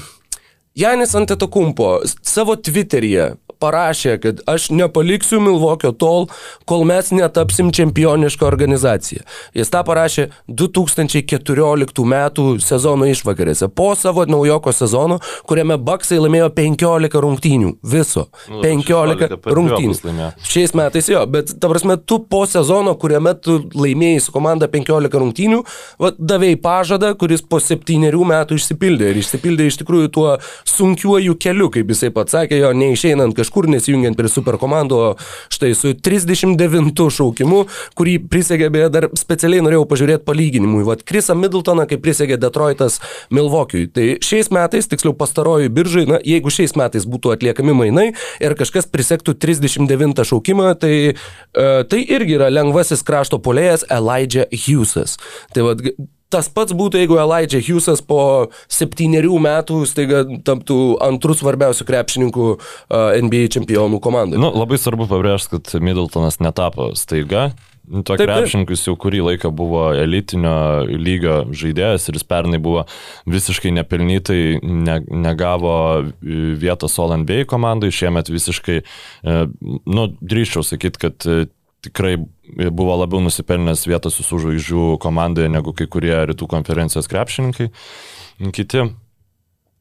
[0.77, 6.27] Janis Antetokumpo savo Twitteryje parašė, kad aš nepaliksiu Milvokio tol,
[6.69, 9.25] kol mes netapsim čempionišką organizaciją.
[9.57, 17.21] Jis tą parašė 2014 metų sezono išvakarėse, po savo naujoko sezono, kuriame Baksai laimėjo 15
[17.27, 17.75] rungtynių.
[17.87, 18.27] Viso.
[18.51, 20.29] Nu, 15 16 per rungtynių.
[20.47, 25.19] Šiais metais jo, bet ta prasme, tu po sezono, kuriame tu laimėjai su komanda 15
[25.21, 25.61] rungtynių,
[26.01, 29.11] va, davėjai pažadą, kuris po septyniarių metų išsipildė.
[29.11, 30.27] Ir išsipildė iš tikrųjų tuo
[30.67, 35.15] sunkiuoju keliu, kaip jisai pats sakė, jo neišeinant kažkur, nesijungiant prie superkomando,
[35.49, 37.63] štai su 39 šaukimu,
[37.95, 40.83] kurį prisegė, beje, dar specialiai norėjau pažiūrėti palyginimui.
[40.87, 42.99] Vat Krisą Middletoną, kaip prisegė Detroitas
[43.31, 43.87] Milvokiui.
[43.93, 48.07] Tai šiais metais, tiksliau pastarojui biržai, na, jeigu šiais metais būtų atliekami mainai
[48.43, 55.17] ir kažkas prisektų 39 šaukimą, tai, e, tai irgi yra lengvasis krašto polėjas Elijah Hughesas.
[55.55, 55.83] Tai vat,
[56.33, 58.19] Tas pats būtų, jeigu Elijah Hughesas po
[58.67, 62.49] septyniarių metų staiga taptų antrų svarbiausių krepšininkų
[63.23, 64.41] NBA čempionų komandai.
[64.41, 67.53] Nu, labai svarbu pabrėžti, kad Middletonas netapo staiga.
[67.87, 72.83] Nu, To krepšininkus jau kurį laiką buvo elitinio lygio žaidėjas ir jis pernai buvo
[73.31, 75.77] visiškai nepelnytai, ne, negavo
[76.19, 79.37] vietos All NBA komandai, šiemet visiškai, e,
[79.87, 81.45] nu, drįščiau sakyti, kad e,
[81.87, 82.17] tikrai
[82.71, 87.71] buvo labiau nusipelnęs vietos visų žvaigždžių komandoje negu kai kurie rytų konferencijos krepšininkai.
[88.53, 88.87] Kiti.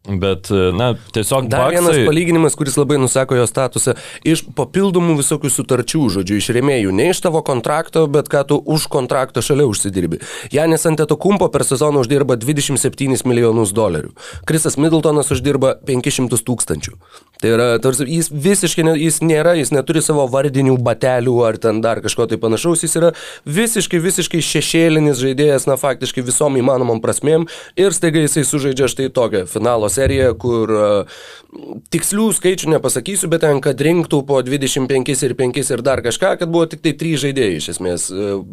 [0.07, 5.51] Bet, na, tiesiog Dar vienas Bucksai- palyginimas, kuris labai nusako jo statusą, iš papildomų visokių
[5.51, 10.21] sutarčių, žodžiu, iš rėmėjų, ne iš tavo kontrakto, bet ką tu už kontrakto šalia užsidirbi.
[10.55, 14.15] Janis Anteto Kumpo per sezoną uždirba 27 milijonus dolerių.
[14.47, 16.95] Krisas Middletonas uždirba 500 tūkstančių.
[17.37, 21.83] Tai yra, tarsi, jis visiškai, ne, jis nėra, jis neturi savo vardinių batelių ar ten
[21.85, 23.11] dar kažko tai panašaus, jis yra
[23.45, 27.45] visiškai, visiškai šešėlinis žaidėjas, na faktiškai visom įmanomom prasmėm
[27.77, 31.17] ir staiga jisai sužaidžia štai tokią finalo seriją, kur uh,
[31.93, 36.53] tikslių skaičių nepasakysiu, bet ten, kad rinktų po 25 ir 5 ir dar kažką, kad
[36.53, 38.09] buvo tik tai 3 žaidėjai iš esmės.
[38.13, 38.45] Uh,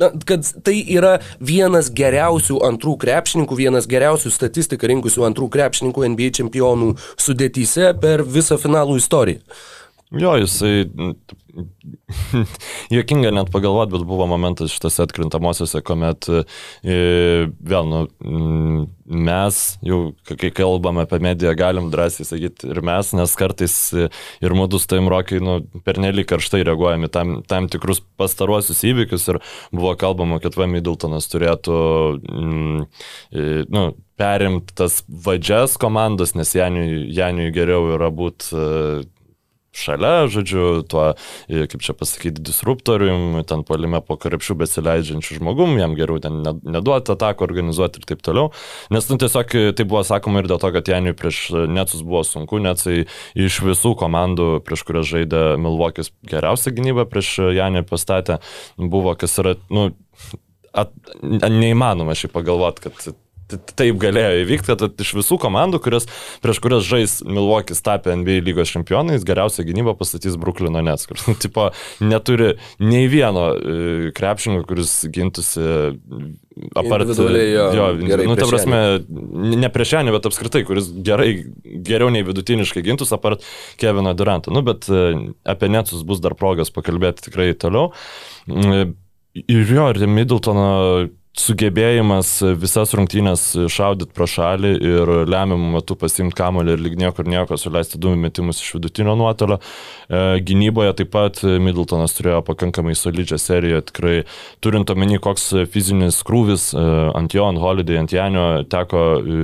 [0.00, 6.30] Na, kad tai yra vienas geriausių antrų krepšininkų, vienas geriausių statistiką rinkusių antrų krepšininkų NBA
[6.38, 9.44] čempionų sudėtyse per visą finalų istoriją.
[10.10, 10.88] Jo, jisai,
[12.94, 16.96] juokinga net pagalvoti, bet buvo momentas šitose atkrintamosiose, kuomet e,
[17.46, 18.00] vėl, nu,
[19.06, 24.88] mes jau, kai kalbame apie mediją, galim drąsiai sakyti ir mes, nes kartais ir mūdus
[24.90, 29.38] taim rokiai, nu, pernelyg karštai reaguojami tam, tam tikrus pastaruosius įvykius ir
[29.70, 31.78] buvo kalbama, kad Va Middletonas turėtų,
[32.18, 32.82] mm,
[33.70, 33.86] nu,
[34.18, 38.58] perimti tas vadžias komandas, nes Janiui, Janiui geriau yra būti
[39.80, 41.06] šalia, žodžiu, tuo,
[41.48, 47.46] kaip čia pasakyti, disruptorium, ten palime po karepšių besileidžiančių žmogum, jam geriau ten neduoti ataką
[47.48, 48.52] organizuoti ir taip toliau.
[48.92, 52.60] Nes, nu, tiesiog tai buvo sakoma ir dėl to, kad Janiui prieš Netsus buvo sunku,
[52.62, 53.06] Netsai
[53.38, 58.40] iš visų komandų, prieš kurias žaidė Milvokis geriausią gynybą prieš Janį pastatė,
[58.76, 59.90] buvo, kas yra, nu,
[60.76, 63.16] at, neįmanoma šiaip pagalvoti, kad
[63.78, 66.06] taip galėjo įvykti, kad iš visų komandų, kurias,
[66.44, 71.70] prieš kurias žais Milvokis tapė NBA lygos čempionais, geriausia gynyba pastatys Bruklino Nets, kur tipo,
[72.02, 75.66] neturi nei vieno e, krepšingo, kuris gintųsi
[76.74, 77.10] apart.
[77.18, 77.86] Jo, jo,
[78.26, 78.80] nu, ta prasme,
[79.60, 81.30] ne prieš Janį, bet apskritai, kuris gerai,
[81.86, 83.44] geriau nei vidutiniškai gintus apart
[83.80, 84.52] Kevino Duranto.
[84.54, 85.06] Nu, bet e,
[85.48, 87.92] apie Netsus bus dar progas pakalbėti tikrai toliau.
[88.50, 88.94] Mm,
[89.46, 90.68] ir jo, ir Middletono
[91.40, 97.58] sugebėjimas visas rungtynės šaudyti pro šalį ir lemiamų metų pasimti kamolį ir lyg niekur nieko
[97.60, 99.60] suleisti du metimus iš vidutinio nuotolio.
[100.10, 104.16] E, gynyboje taip pat Middletonas turėjo pakankamai solidžią seriją, tikrai
[104.64, 106.84] turint omeny, koks fizinis krūvis e,
[107.16, 109.38] ant jo, ant Holiday, ant Janio teko e,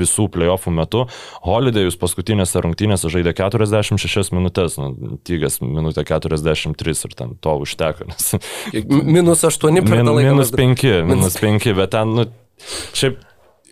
[0.00, 1.06] visų playoffų metu.
[1.46, 8.08] Holidayus paskutinėse rungtynėse žaidė 46 minutės, nu, tygas minutė 43 ir ten to užteko.
[8.12, 8.34] Nes...
[8.86, 12.26] Minus 8 per min, minus 5, minus 5, bet ten, nu,
[12.96, 13.22] šiaip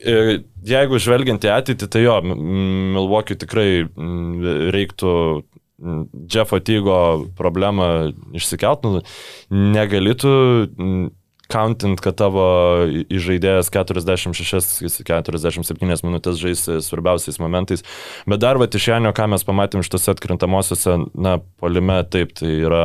[0.04, 3.68] jeigu žvelgiant į ateitį, tai jo, Milwaukee tikrai
[4.74, 5.12] reiktų
[6.30, 6.98] Jeffo Tygo
[7.38, 7.86] problemą
[8.36, 9.02] išsikelt, nu,
[9.50, 10.32] negalėtų
[11.52, 12.44] countant, kad tavo
[13.12, 17.80] įžaidėjas 46-47 minutės žais svarbiausiais momentais.
[18.30, 22.84] Bet dar va iš Janio, ką mes pamatėm šitose atkrintamosiose, na, polime, taip, tai yra,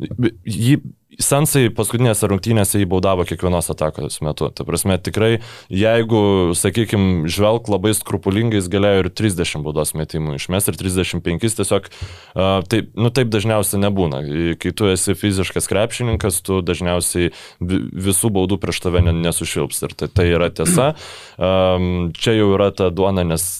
[0.00, 0.74] jį
[1.20, 4.48] Sansai paskutinėse rungtynėse įbaudavo kiekvienos atakos metu.
[4.56, 6.20] Ta prasme, tikrai, jeigu,
[6.56, 11.90] sakykime, žvelg labai skrupulingai, jis galėjo ir 30 baudos metimų išmest ir 35 tiesiog,
[12.72, 14.22] taip, nu taip dažniausiai nebūna.
[14.60, 19.84] Kai tu esi fiziškas krepšininkas, tu dažniausiai visų baudų prieš tave nesušilps.
[19.86, 20.92] Ir tai, tai yra tiesa.
[21.36, 23.50] Čia jau yra ta duona, nes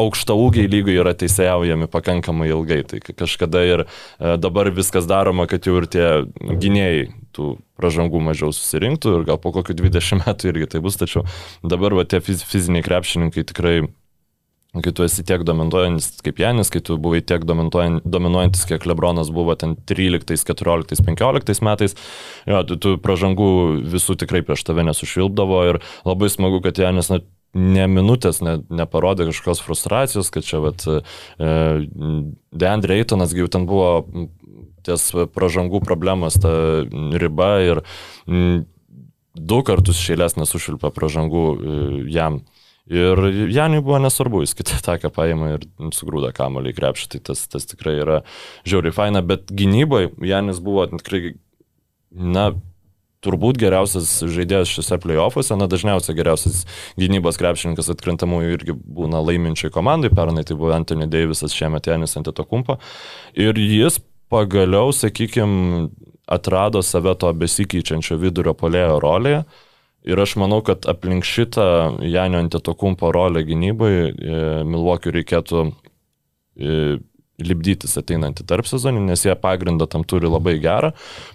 [0.00, 2.82] aukštaūgiai lygai yra teisėjaujami pakankamai ilgai.
[2.88, 6.08] Tai kažkada ir e, dabar viskas daroma, kad jau ir tie
[6.40, 7.06] gynėjai
[7.36, 11.26] tų pražangų mažiau susirinktų ir gal po kokių 20 metų irgi tai bus, tačiau
[11.64, 13.78] dabar va, tie fiziniai krepšininkai tikrai
[14.82, 19.54] kai tu esi tiek dominuojantis kaip Janis, kai tu buvai tiek dominuojantis, kiek Lebronas buvo
[19.56, 21.96] ten 13, 14, 15 metais,
[22.48, 23.48] jo, tu, tu pražangų
[23.94, 27.22] visų tikrai prieš tave nesušvilpdavo ir labai smagu, kad Janis na,
[27.54, 30.98] ne minutės ne, neparodė kažkokios frustracijos, kad čia, vat, e,
[32.52, 34.28] Deandre Eitonas jau ten buvo
[34.86, 36.52] ties pražangų problemas ta
[37.20, 37.82] riba ir
[38.28, 38.66] m,
[39.36, 41.80] du kartus šėlės nesušilpė pražangų e,
[42.14, 42.42] jam.
[42.86, 43.18] Ir
[43.50, 47.66] Janiui buvo nesvarbu, jis kitą taką paėmė ir sugrūda kamolį į krepšį, tai tas, tas
[47.66, 48.20] tikrai yra
[48.68, 51.34] žiauriai faina, bet gynyboje Janis buvo tikrai,
[52.14, 52.52] na,
[53.26, 56.64] turbūt geriausias žaidėjas šiuose playoffuose, na dažniausiai geriausias
[57.00, 62.78] gynybos krepšininkas atkrintamųjų irgi būna laiminčiai komandai, pernai tai buvo Anthony Davisas, šiemet Janis Antetokumpa.
[63.34, 63.98] Ir jis
[64.32, 65.88] pagaliau, sakykime,
[66.26, 69.42] atrado save to besikeičiančio vidurio polėjo rolėje.
[70.06, 74.10] Ir aš manau, kad aplink šitą Janio Antetokumpo rolę gynybai e,
[74.66, 75.64] Milvokiu reikėtų
[77.42, 80.92] lipdytis ateinantį tarp sezonį, nes jie pagrindą tam turi labai gerą.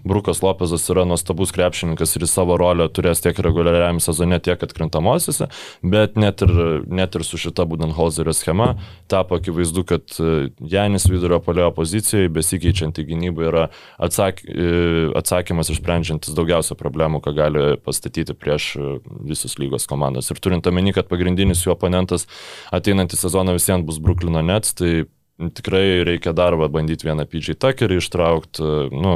[0.08, 5.50] Brukas Lopezas yra nuostabus krepšininkas ir savo rolę turės tiek reguliariam sezone, tiek atkrintamosiose,
[5.84, 6.54] bet net ir,
[6.90, 8.74] net ir su šita Budenholzerio schema
[9.12, 13.68] tapo akivaizdu, kad e, Janis vidurio polio pozicijoje besikeičianti gynyba yra
[14.02, 18.92] atsak, e, atsakymas išsprendžiantis daugiausia problemų, ką gali pastatyti prieš e,
[19.30, 20.32] visus lygos komandas.
[20.32, 22.28] Ir turint omeny, kad pagrindinis jų oponentas
[22.74, 25.04] ateinantį sezoną visiems bus Bruklino Nets, tai
[25.50, 29.16] tikrai reikia darbą bandyti vieną PG takerį ištraukti, nu,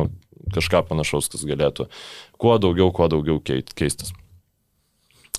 [0.55, 1.89] kažką panašaus, kas galėtų
[2.41, 4.13] kuo daugiau, kuo daugiau keistis.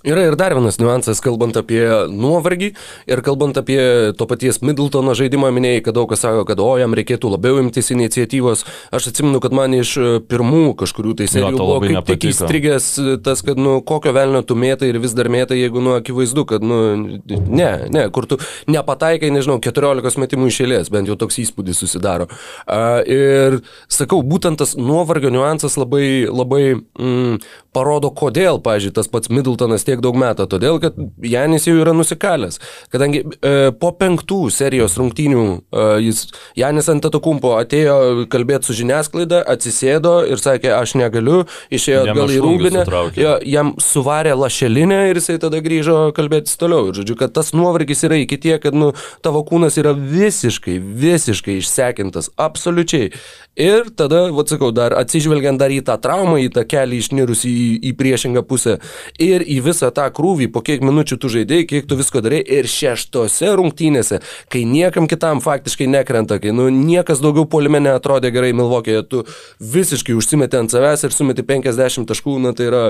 [0.06, 1.82] Yra ir dar vienas niuansas, kalbant apie
[2.14, 2.68] nuovargį
[3.10, 3.80] ir kalbant apie
[4.14, 7.90] to paties Middletono žaidimą, minėjai, kad daug kas sako, kad o jam reikėtų labiau imtis
[7.90, 8.62] iniciatyvos.
[8.94, 12.20] Aš atsimenu, kad man iš e, pirmų kažkurių tai serijų buvo kaip nepatiko.
[12.22, 12.86] tik įstrigęs
[13.26, 16.62] tas, kad, nu, kokio velnio tu mėtai ir vis dar mėtai, jeigu, nu, akivaizdu, kad,
[16.62, 16.78] nu,
[17.26, 18.38] ne, ne, kur tu
[18.70, 22.30] nepataikai, nežinau, 14 metimų išėlės, bent jau toks įspūdis susidaro.
[22.62, 23.58] Uh, ir
[23.90, 27.42] sakau, būtent tas nuovargio niuansas labai, labai mm,
[27.74, 32.60] parodo, kodėl, pažiūrėjau, tas pats Middletonas tiek daug metų, todėl kad Janis jau yra nusikalęs.
[32.92, 36.26] Kadangi e, po penktų serijos rungtynių e, jis,
[36.58, 42.40] Janis ant Tatokumpo atėjo kalbėti su žiniasklaida, atsisėdo ir sakė, aš negaliu, išėjo atgal į
[42.44, 42.84] rūbinę,
[43.18, 46.90] jo, jam suvarė lašelinę ir jisai tada grįžo kalbėti toliau.
[46.90, 48.92] Ir žodžiu, kad tas nuovargis yra iki tiek, kad nu,
[49.24, 53.12] tavo kūnas yra visiškai, visiškai išsekintas, absoliučiai.
[53.56, 57.92] Ir tada, atsakau, dar atsižvelgiant dar į tą traumą, į tą kelią išnirusi į, į
[57.96, 58.74] priešingą pusę
[59.22, 62.68] ir į visą tą krūvį, po kiek minučių tu žaidėjai, kiek tu visko darai ir
[62.70, 64.20] šeštose rungtynėse,
[64.52, 69.24] kai niekam kitam faktiškai nekrenta, kai nu, niekas daugiau polime neatrodė gerai Milvokėje, tu
[69.60, 72.84] visiškai užsimetė ant savęs ir sumeti 50 taškų, na tai yra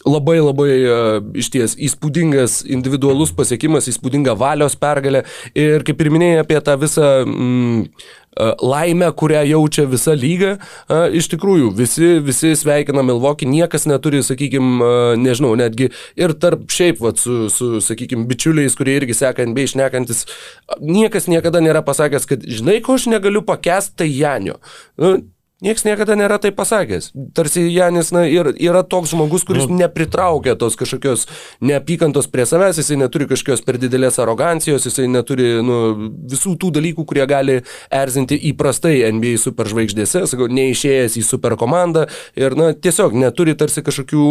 [0.00, 5.26] Labai labai uh, iš ties įspūdingas individualus pasiekimas, įspūdinga valios pergalė.
[5.52, 7.82] Ir kaip ir minėjai apie tą visą mm,
[8.62, 10.56] laimę, kurią jaučia visa lyga.
[11.12, 15.90] Iš tikrųjų, visi, visi sveikina Milvokį, niekas neturi, sakykime, nežinau, netgi
[16.20, 20.24] ir tarp šiaip, vat, su, su sakykime, bičiuliais, kurie irgi seka NBA išnekantis,
[20.80, 24.60] niekas niekada nėra pasakęs, kad, žinai, ko aš negaliu pakęsti, tai Janio.
[25.00, 25.16] Nu,
[25.60, 27.10] Niekas niekada nėra tai pasakęs.
[27.36, 29.76] Tarsi Janis na, ir, yra toks žmogus, kuris nu.
[29.82, 31.26] nepritraukia tos kažkokios
[31.60, 35.76] neapykantos prie savęs, jisai neturi kažkokios per didelės arogancijos, jisai neturi nu,
[36.32, 37.58] visų tų dalykų, kurie gali
[37.92, 42.06] erzinti įprastai NBA superžvaigždėse, sakau, neišėjęs į super komandą
[42.40, 44.24] ir na, tiesiog neturi tarsi kažkokių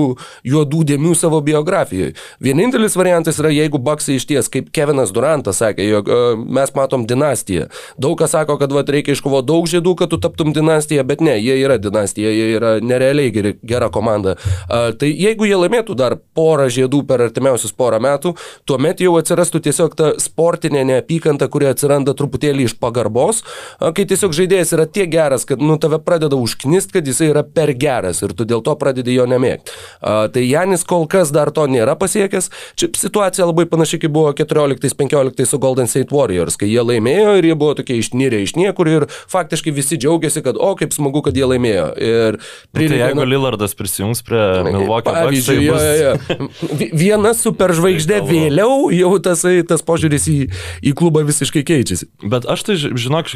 [0.49, 2.15] juodų dėmių savo biografijoje.
[2.41, 7.05] Vienintelis variantas yra, jeigu Baksai iš ties, kaip Kevinas Durantas sakė, jog uh, mes matom
[7.09, 7.69] dinastiją.
[8.01, 11.25] Daug kas sako, kad va, reikia iškovo daug žiedų, kad tu taptum dinastiją, bet bet
[11.27, 14.35] ne, jie yra dinastija, jie yra nerealiai geri, gera komanda.
[14.69, 19.61] A, tai jeigu jie laimėtų dar porą žiedų per artimiausius porą metų, tuomet jau atsirastų
[19.67, 23.43] tiesiog ta sportinė neapykanta, kuri atsiranda truputėlį iš pagarbos,
[23.79, 27.43] a, kai tiesiog žaidėjas yra tiek geras, kad nu tave pradeda užknist, kad jisai yra
[27.43, 29.75] per geras ir tu dėl to pradedi jo nemėgti.
[29.99, 32.49] Tai Janis kol kas dar to nėra pasiekęs.
[32.79, 37.49] Čia situacija labai panaši, kaip buvo 14-15 su Golden State Warriors, kai jie laimėjo ir
[37.49, 41.23] jie buvo tokie išnyrę iš niekur ir faktiškai visi džiaugiasi, kad o kaip smagu smagu,
[41.25, 41.87] kad jie laimėjo.
[41.97, 42.39] Ir
[42.75, 45.83] prireikė, nu, tai jeigu Lillardas prisijungs prie Milwaukee Bucks, tai bus...
[45.83, 46.89] jo, jo.
[46.93, 50.39] viena superžvaigždė vėliau jau tas, tas požiūris į,
[50.83, 52.09] į klubą visiškai keičiasi.
[52.29, 53.33] Bet aš tai, žinok,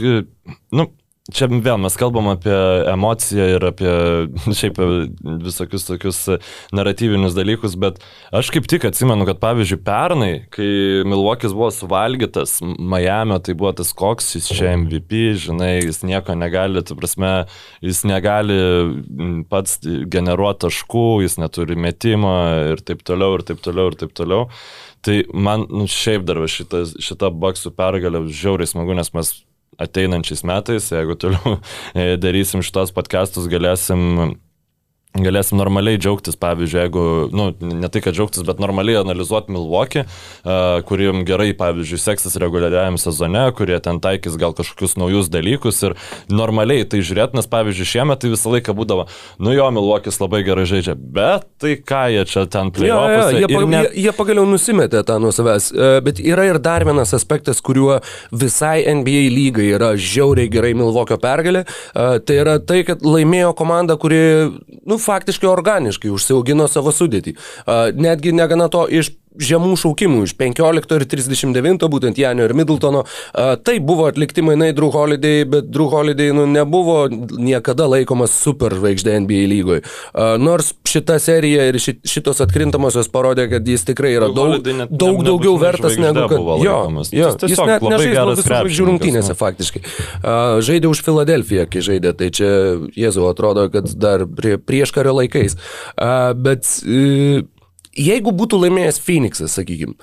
[0.73, 0.89] nu,
[1.31, 2.51] Čia vėl mes kalbam apie
[2.91, 3.91] emociją ir apie
[4.59, 4.75] šiaip
[5.39, 6.17] visokius tokius
[6.75, 8.01] naratyvinius dalykus, bet
[8.35, 10.67] aš kaip tik atsimenu, kad pavyzdžiui pernai, kai
[11.07, 16.83] Milvokis buvo suvalgytas Miami, tai buvo tas koks, jis čia MVP, žinai, jis nieko negali,
[16.83, 17.31] tu prasme,
[17.79, 18.59] jis negali
[19.47, 22.35] pats generuoti taškų, jis neturi metimo
[22.73, 24.49] ir taip toliau, ir taip toliau, ir taip toliau.
[25.03, 29.35] Tai man nu, šiaip dar šita, šita baksų pergalė žiauriai smagu, nes mes
[29.81, 31.57] ateinančiais metais, jeigu toliau
[31.97, 34.35] e, darysim šitos podcastus, galėsim
[35.13, 37.01] galėsim normaliai džiaugtis, pavyzdžiui, jeigu,
[37.35, 42.97] nu, ne tai, kad džiaugtis, bet normaliai analizuoti Milwaukee, uh, kuriem gerai, pavyzdžiui, seksis reguliariajam
[43.01, 45.95] sezone, kurie ten taikys gal kažkokius naujus dalykus ir
[46.33, 49.05] normaliai tai žiūrėt, nes, pavyzdžiui, šiemet tai visą laiką būdavo,
[49.43, 53.13] nu jo, Milwaukee'is labai gerai žaidžia, bet tai ką jie čia ten plėoja.
[53.13, 53.91] Ja, ja, jie, pag net...
[53.91, 57.99] jie, jie pagaliau nusimetė tą nuo savęs, e, bet yra ir dar vienas aspektas, kuriuo
[58.33, 63.99] visai NBA lygai yra žiauriai gerai Milwaukee pergalė, uh, tai yra tai, kad laimėjo komanda,
[64.01, 64.23] kuri,
[64.89, 67.35] nu, faktiškai organiškai užsiaugino savo sudėtį.
[67.99, 73.03] Netgi negana to iš žemų šaukimų iš 15 ir 39, būtent Janio ir Middletono.
[73.33, 79.17] Tai buvo atlikti mainai Drew Holiday, bet Drew Holiday nu, nebuvo niekada laikomas super žvaigždė
[79.23, 79.83] NBA lygoje.
[80.41, 85.55] Nors šita serija ir šitos atkrintamosios parodė, kad jis tikrai yra daug, net, daug daugiau
[85.61, 86.37] vertas negu kad...
[86.63, 86.77] Jo,
[87.13, 89.83] jo, jis net nežaidė visų žvaigždžių rungtynėse faktiškai.
[90.67, 92.51] Žaidė už Filadelfiją, kai žaidė, tai čia
[92.97, 95.57] Jėzau atrodo, kad dar prie, prieš kario laikais.
[96.43, 97.43] Bet e,
[97.93, 99.93] Jeigu būtų laimėjęs Phoenixas, sakykime,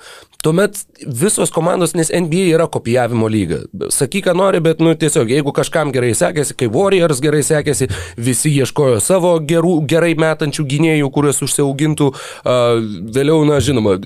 [0.45, 3.61] tuomet visos komandos, nes NBA yra kopijavimo lyga.
[3.91, 8.53] Sakyk, ką nori, bet, nu, tiesiog, jeigu kažkam gerai sekėsi, kai Warriors gerai sekėsi, visi
[8.61, 12.77] ieškojo savo gerų, gerai metančių gynėjų, kuriuos užsiaugintų, uh,
[13.11, 13.97] vėliau, na, žinoma,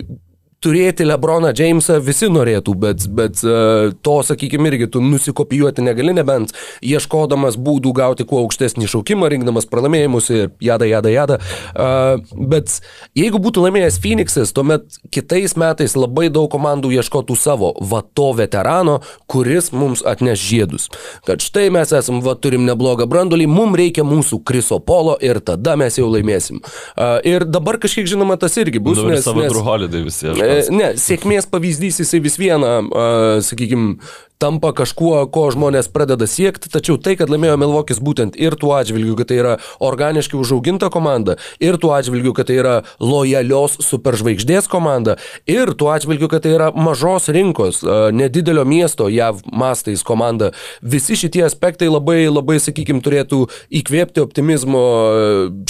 [0.66, 6.54] turėti Lebroną Jamesą visi norėtų, bet, bet uh, to, sakykime, irgi tu nusikopijuoti negali, nebent
[6.86, 11.40] ieškodamas būdų gauti kuo aukštesnį šaukimą, rinkdamas pralaimėjimus ir jada, jada, jada.
[11.76, 12.80] Uh, bet
[13.18, 19.00] jeigu būtų laimėjęs Phoenixas, tuomet kitais metais labai daug komandų ieškotų savo vato veterano,
[19.32, 20.90] kuris mums atneš žiedus.
[21.28, 25.76] Kad štai mes esam, va, turim neblogą brandolį, mums reikia mūsų Kriso Polo ir tada
[25.80, 26.62] mes jau laimėsim.
[26.96, 29.00] Uh, ir dabar kažkiek žinoma tas irgi bus.
[29.00, 30.30] Dabar nes, savo nes, holiday visi.
[30.32, 30.42] Aš
[30.74, 33.98] ne, sėkmės pavyzdys jisai vis viena, uh, sakykime,
[34.42, 39.16] tampa kažkuo, ko žmonės pradeda siekti, tačiau tai, kad laimėjo Milvokis būtent ir tuo atžvilgiu,
[39.20, 45.18] kad tai yra organiškai užauginta komanda, ir tuo atžvilgiu, kad tai yra lojalios superžvaigždės komanda,
[45.50, 47.82] ir tuo atžvilgiu, kad tai yra mažos rinkos,
[48.16, 50.52] nedidelio miesto JAV mastais komanda,
[50.82, 53.46] visi šitie aspektai labai, labai, sakykime, turėtų
[53.80, 54.84] įkvėpti optimizmo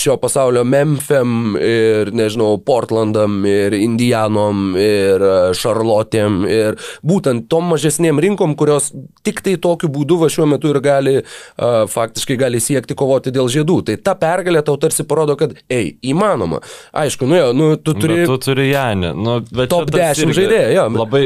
[0.01, 5.23] šio pasaulio Mempham ir, nežinau, Portlandam ir Indianom ir
[5.57, 8.91] Šarlotėm ir būtent tom mažesnėm rinkom, kurios
[9.25, 13.51] tik tai tokiu būdu va šiuo metu ir gali, uh, faktiškai gali siekti kovoti dėl
[13.51, 13.81] žiedų.
[13.89, 16.61] Tai ta pergalė tau tarsi parodo, kad, ei, įmanoma.
[16.95, 18.23] Aišku, nu jo, nu, tu turi...
[18.23, 20.89] Bet tu turi Janį, nu, bet top 10 žaidėjų, jo.
[21.03, 21.23] Labai,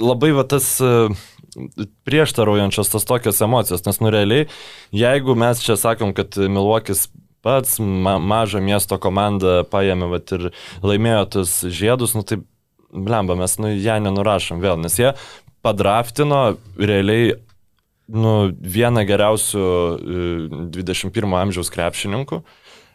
[0.00, 0.74] labai va tas...
[0.84, 1.30] Uh
[2.04, 4.48] prieštaraujančios tas tokios emocijos, nes nu realiai,
[4.90, 7.06] jeigu mes čia sakom, kad Milvokis
[7.44, 10.50] pats ma mažą miesto komandą paėmė vat, ir
[10.82, 12.40] laimėjo tas žiedus, nu tai
[12.94, 15.12] blemba, mes nu, ją nenurašom vėl, nes jie
[15.64, 16.42] padraftino
[16.76, 17.34] realiai
[18.12, 19.64] nu, vieną geriausių
[20.74, 22.42] 21 e, amžiaus krepšininkų.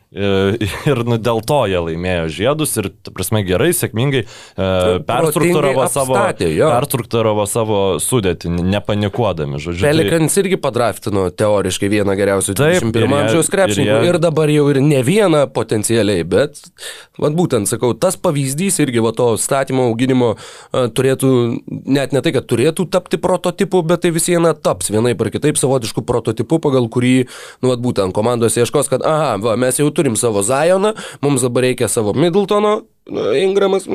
[0.10, 0.58] E,
[0.90, 4.70] ir nu, dėl to jie laimėjo žiedus ir, prasme, gerai, sėkmingai e,
[5.06, 9.86] perstruktūravo savo, perstruktūravo savo sudėtį, nepanikuodami, žodžiu.
[9.86, 10.44] Tai- Pelikans tai...
[10.44, 15.44] irgi padraftino teoriškai vieną geriausių 21 amžiaus krepšininkų ir, ir dabar jau ir ne vieną
[15.54, 16.58] potencialiai, bet,
[17.22, 21.32] vad būtent, sakau, tas pavyzdys irgi va to statymo auginimo uh, turėtų,
[21.86, 25.62] net ne tai, kad turėtų tapti prototipu, bet tai vis viena taps vienai par kitaip
[25.62, 27.14] savotišku prototipu, pagal kurį,
[27.62, 30.96] nu, vad būtent, komandos ieškos, kad, aha, va, mes jau turim savo Zajoną,
[31.26, 32.80] mums dabar reikia savo Middletono,
[33.10, 33.86] nu, Ingramas,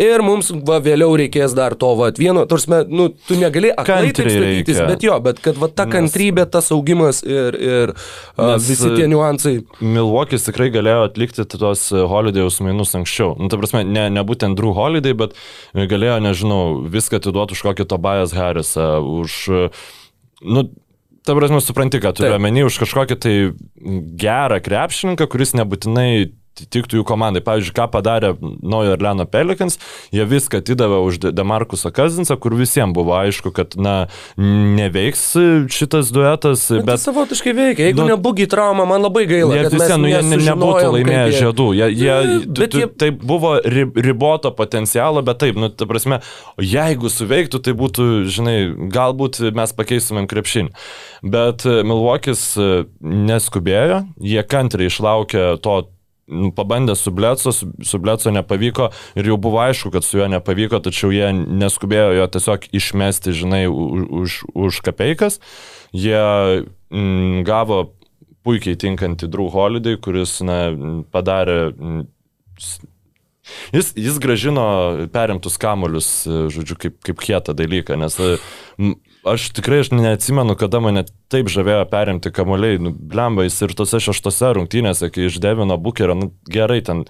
[0.00, 4.30] ir mums va, vėliau reikės dar to va, vieno, tarsi, nu, tu negali aklai taip
[4.30, 5.94] statytis, bet jo, bet kad va, ta Nes...
[5.96, 7.92] kantrybė, tas augimas ir, ir
[8.38, 9.58] Nes, visi tie niuansai.
[9.84, 13.36] Milvokis tikrai galėjo atlikti tos holidėjus mainus anksčiau.
[13.40, 15.36] Nu, ta prasme, ne, ne būtent Drew Holiday, bet
[15.76, 19.38] galėjo, nežinau, viską atiduoti už kokį Tobias Harrisą, už...
[20.44, 20.66] Nu,
[21.26, 23.34] Ta prasme, supranti, kad turiu omeny už kažkokį tai
[24.22, 27.42] gerą krepšininką, kuris nebūtinai tiktų jų komandai.
[27.44, 29.78] Pavyzdžiui, ką padarė Naujo Orleano Pelikans,
[30.14, 35.24] jie viską atidavė už Demarkusą Kazinsą, kur visiems buvo aišku, kad, na, neveiks
[35.72, 36.66] šitas duetas.
[36.72, 37.88] Bet, bet savotiškai veikia.
[37.90, 39.58] Jeigu nu, nebūgi trauma, man labai gaila.
[39.58, 41.40] Jie vis nu, jie nebūtų laimėję jie...
[41.40, 41.68] žiedų.
[41.80, 42.16] Jie, jie,
[42.60, 42.88] bet jie...
[42.96, 46.20] Tai buvo riboto potencialo, bet taip, nu, ta prasme,
[46.62, 48.56] jeigu suveiktų, tai būtų, žinai,
[48.92, 50.72] galbūt mes pakeistumėm krepšinį.
[51.26, 52.48] Bet Milvokis
[53.00, 55.76] neskubėjo, jie kantriai išlaukė to
[56.56, 61.12] pabandė su Bleco, su, Bleco nepavyko ir jau buvo aišku, kad su juo nepavyko, tačiau
[61.14, 65.38] jie neskubėjo jo tiesiog išmesti, žinai, už, už, kapeikas.
[65.94, 66.18] Jie
[66.90, 67.92] m, gavo
[68.46, 70.70] puikiai tinkantį Drew Holiday, kuris na,
[71.14, 72.04] padarė m,
[73.74, 74.66] Jis, jis gražino
[75.14, 78.18] perimtus kamuolius, žodžiu, kaip, kaip kietą dalyką, nes
[79.26, 83.98] aš tikrai aš neatsimenu, kada mane taip žavėjo perimti kamuoliai, nu, blemba, jis ir tose
[84.04, 87.04] šeštose rungtynėse, kai iš Devino Bukerio, nu, gerai, ten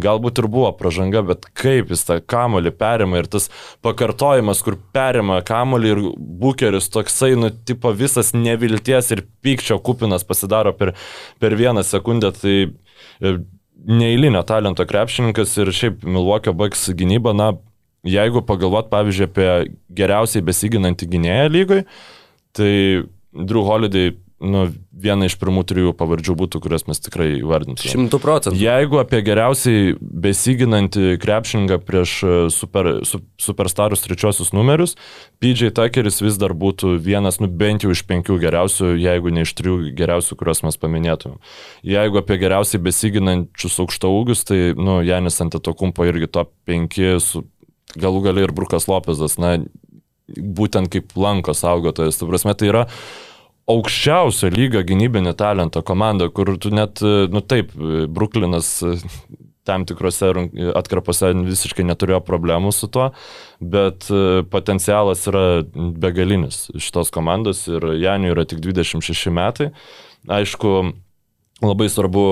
[0.00, 3.50] galbūt ir buvo pražanga, bet kaip jis tą kamuolį perima ir tas
[3.86, 6.02] pakartojimas, kur perima kamuolį ir
[6.42, 10.96] Bukeris toksai, nu, tipo visas nevilties ir pykčio kupinas pasidaro per,
[11.42, 13.36] per vieną sekundę, tai e,
[13.88, 17.52] neįlinio talento krepšininkas ir šiaip Milwaukee Bucks gynyba, na,
[18.06, 19.50] jeigu pagalvot, pavyzdžiui, apie
[19.96, 21.84] geriausiai besiginantį gynėją lygoj,
[22.56, 22.72] tai
[23.30, 27.90] Drew Holiday nu, viena iš pirmų trijų pavardžių būtų, kurias mes tikrai įvardintume.
[27.92, 28.60] Šimtų procentų.
[28.60, 34.96] Jeigu apie geriausiai besiginantį krepšingą prieš e, super, su, superstarus trečiosius numerius,
[35.44, 39.54] PJ Tuckeris vis dar būtų vienas, nu bent jau iš penkių geriausių, jeigu ne iš
[39.60, 41.36] trijų geriausių, kuriuos mes paminėtume.
[41.86, 47.44] Jeigu apie geriausiai besiginančius aukštaūgius, tai, nu, Janis Antetokumpo irgi top 5 su
[48.00, 49.58] galų galiai ir Brukas Lopezas, na,
[50.30, 52.18] būtent kaip lanko saugotojas.
[52.18, 52.86] Tu prasme, tai yra
[53.68, 57.72] aukščiausio lygio gynybinio talento komanda, kur tu net, nu taip,
[58.08, 58.80] Bruklinas
[59.68, 60.30] tam tikrose
[60.74, 63.10] atkarpose visiškai neturėjo problemų su tuo,
[63.60, 64.08] bet
[64.50, 65.44] potencialas yra
[65.74, 69.70] begalinis šitos komandos ir Janiui yra tik 26 metai.
[70.28, 70.74] Aišku,
[71.62, 72.24] labai svarbu,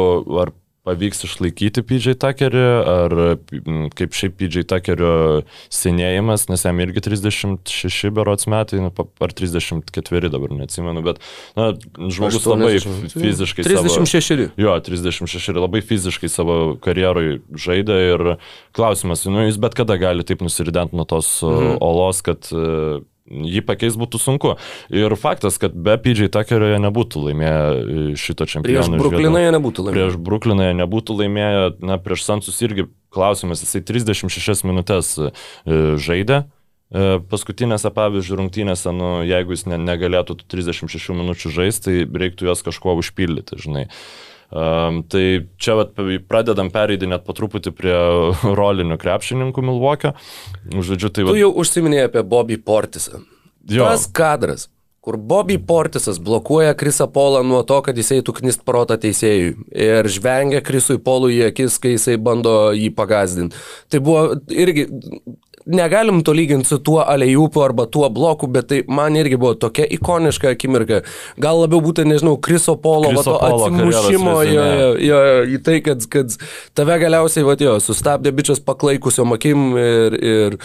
[0.42, 0.52] ar
[0.88, 3.14] pavyks išlaikyti PJ Tuckerį, ar
[3.98, 5.12] kaip šiaip PJ Tuckerio
[5.74, 11.20] senėjimas, nes jam irgi 36 berots metai, nu, ar 34 dabar neatsimenu, bet
[11.58, 11.70] na,
[12.08, 13.66] žmogus 80, labai fiziškai.
[13.68, 14.32] 36.
[14.32, 18.26] Savo, jo, 36 labai fiziškai savo karjeroj žaidė ir
[18.76, 21.78] klausimas, nu, jis bet kada gali taip nusiridenti nuo tos mhm.
[21.84, 22.50] olos, kad
[23.28, 24.54] jį pakeis būtų sunku.
[24.92, 28.92] Ir faktas, kad be PJ Tuckerio jie nebūtų laimėję e, šito čempionato.
[28.92, 29.96] Prieš Brukliną jie nebūtų laimėję.
[29.98, 35.32] Prieš Brukliną jie nebūtų laimėję, na, prieš Sansus irgi klausimas, jisai 36 minutės e,
[36.00, 36.46] žaidė.
[36.88, 42.64] E, paskutinėse, pavyzdžiui, rungtynėse, nu, jeigu jis ne, negalėtų 36 minučių žaisti, tai reiktų juos
[42.64, 43.88] kažkuo užpildyti, žinai.
[44.48, 45.90] Um, tai čia vat,
[46.24, 47.96] pradedam pereidinėti po truputį prie
[48.60, 50.14] rolinių krepšininkų Milvokio.
[50.72, 51.36] Žodžiu, tai vat...
[51.36, 53.20] Tu jau užsiminėjai apie Bobby Portisą.
[53.68, 53.84] Jo.
[53.84, 54.70] Tas kadras,
[55.04, 60.62] kur Bobby Portisas blokuoja Krisą Polą nuo to, kad jisai tuknist protą teisėjui ir žvengia
[60.64, 63.60] Krisui Polui į akis, kai jisai bando jį pagazdinti.
[63.92, 64.88] Tai buvo irgi
[65.68, 69.86] negalim to lyginti su tuo alejūpu arba tuo bloku, bet tai man irgi buvo tokia
[69.98, 71.02] ikoniška akimirka.
[71.40, 75.20] Gal labiau būtent, nežinau, Kriso Polo, Kriso Polo atsimušimo jo, jo, jo,
[75.54, 76.36] į tai, kad, kad
[76.78, 80.56] tave galiausiai, va, jo, sustabdė bičias paklaikusio akim ir, ir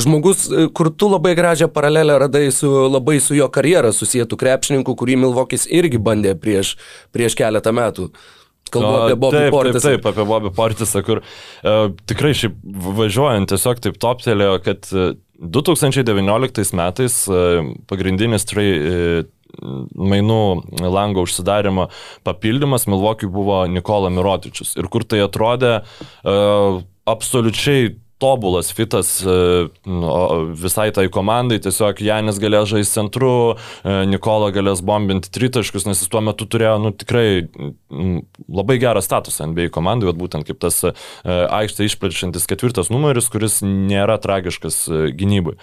[0.00, 0.46] žmogus,
[0.76, 5.66] kur tu labai gražią paralelę radai su labai su jo karjera susijętų krepšininkų, kurį Milvokis
[5.70, 6.76] irgi bandė prieš,
[7.12, 8.12] prieš keletą metų.
[8.72, 9.82] Kalbu apie Bobby taip, Portisą.
[9.82, 12.56] Taip, taip, apie Bobby Portisą, kur uh, tikrai šiaip
[12.98, 17.60] važiuojant tiesiog taip toptelėjo, kad uh, e, 2019 metais uh,
[17.90, 19.24] pagrindinis trai, uh,
[20.12, 20.42] mainų
[20.80, 21.90] lango užsidarimo
[22.24, 24.76] papildymas Milvokiui buvo Nikola Mirotičius.
[24.80, 26.80] Ir kur tai atrodė uh,
[27.12, 27.92] absoliučiai
[28.22, 29.36] tobulas fitas e,
[30.62, 33.32] visai tai komandai, tiesiog Janis galės žaisti centru,
[33.82, 37.48] e, Nikola galės bombinti tritaškus, nes jis tuo metu turėjo nu, tikrai
[38.46, 40.94] labai gerą statusą NBA komandai, bet būtent kaip tas e,
[41.26, 44.84] aikštė išplečiantis ketvirtas numeris, kuris nėra tragiškas
[45.18, 45.58] gynybai.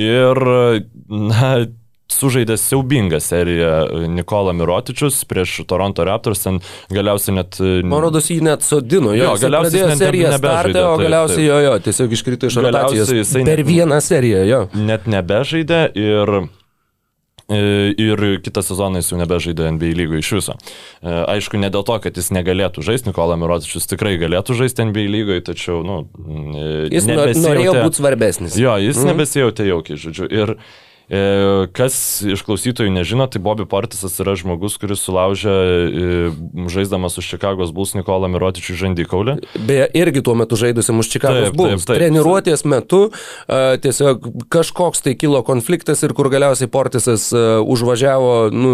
[0.00, 0.38] Ir,
[1.08, 1.48] na,
[2.14, 3.72] sužaidė siaubingą seriją
[4.10, 7.58] Nikola Mirotičius prieš Toronto Raptors, ten galiausiai net...
[7.62, 11.58] E, Man rodos, jį net sodino, jo, jo galiausiai net seriją startė, o galiausiai jo,
[11.66, 14.64] jo, tiesiog iškrito iš rotacijos per net, vieną seriją, jo.
[14.78, 16.48] Net nebežaidė ir e,
[17.50, 20.54] Ir kitą sezoną jis jau nebežaidė NBA lygoje iš viso.
[20.54, 25.08] E, aišku, ne dėl to, kad jis negalėtų žaisti, Nikola Mirotičius tikrai galėtų žaisti NBA
[25.10, 26.04] lygoje, tačiau, nu,
[26.92, 28.60] jis norėjo būti svarbesnis.
[28.60, 29.10] Jo, jis mm.
[29.10, 30.30] nebesijautė jaukiai, žodžiu.
[30.30, 30.89] Ir uh, E,
[31.74, 36.18] kas iš klausytojų nežino, tai Bobby Portisas yra žmogus, kuris sulaužė e,
[36.70, 39.34] žaisdamas už Čikagos Bulls Nikolą Mirotičių žandikaulį.
[39.66, 41.82] Beje, irgi tuo metu žaidusiam už Čikagos taip.
[41.90, 43.08] Treniruotės metu
[43.50, 48.72] tiesiog kažkoks tai kilo konfliktas ir kur galiausiai Portisas užvažiavo, nu,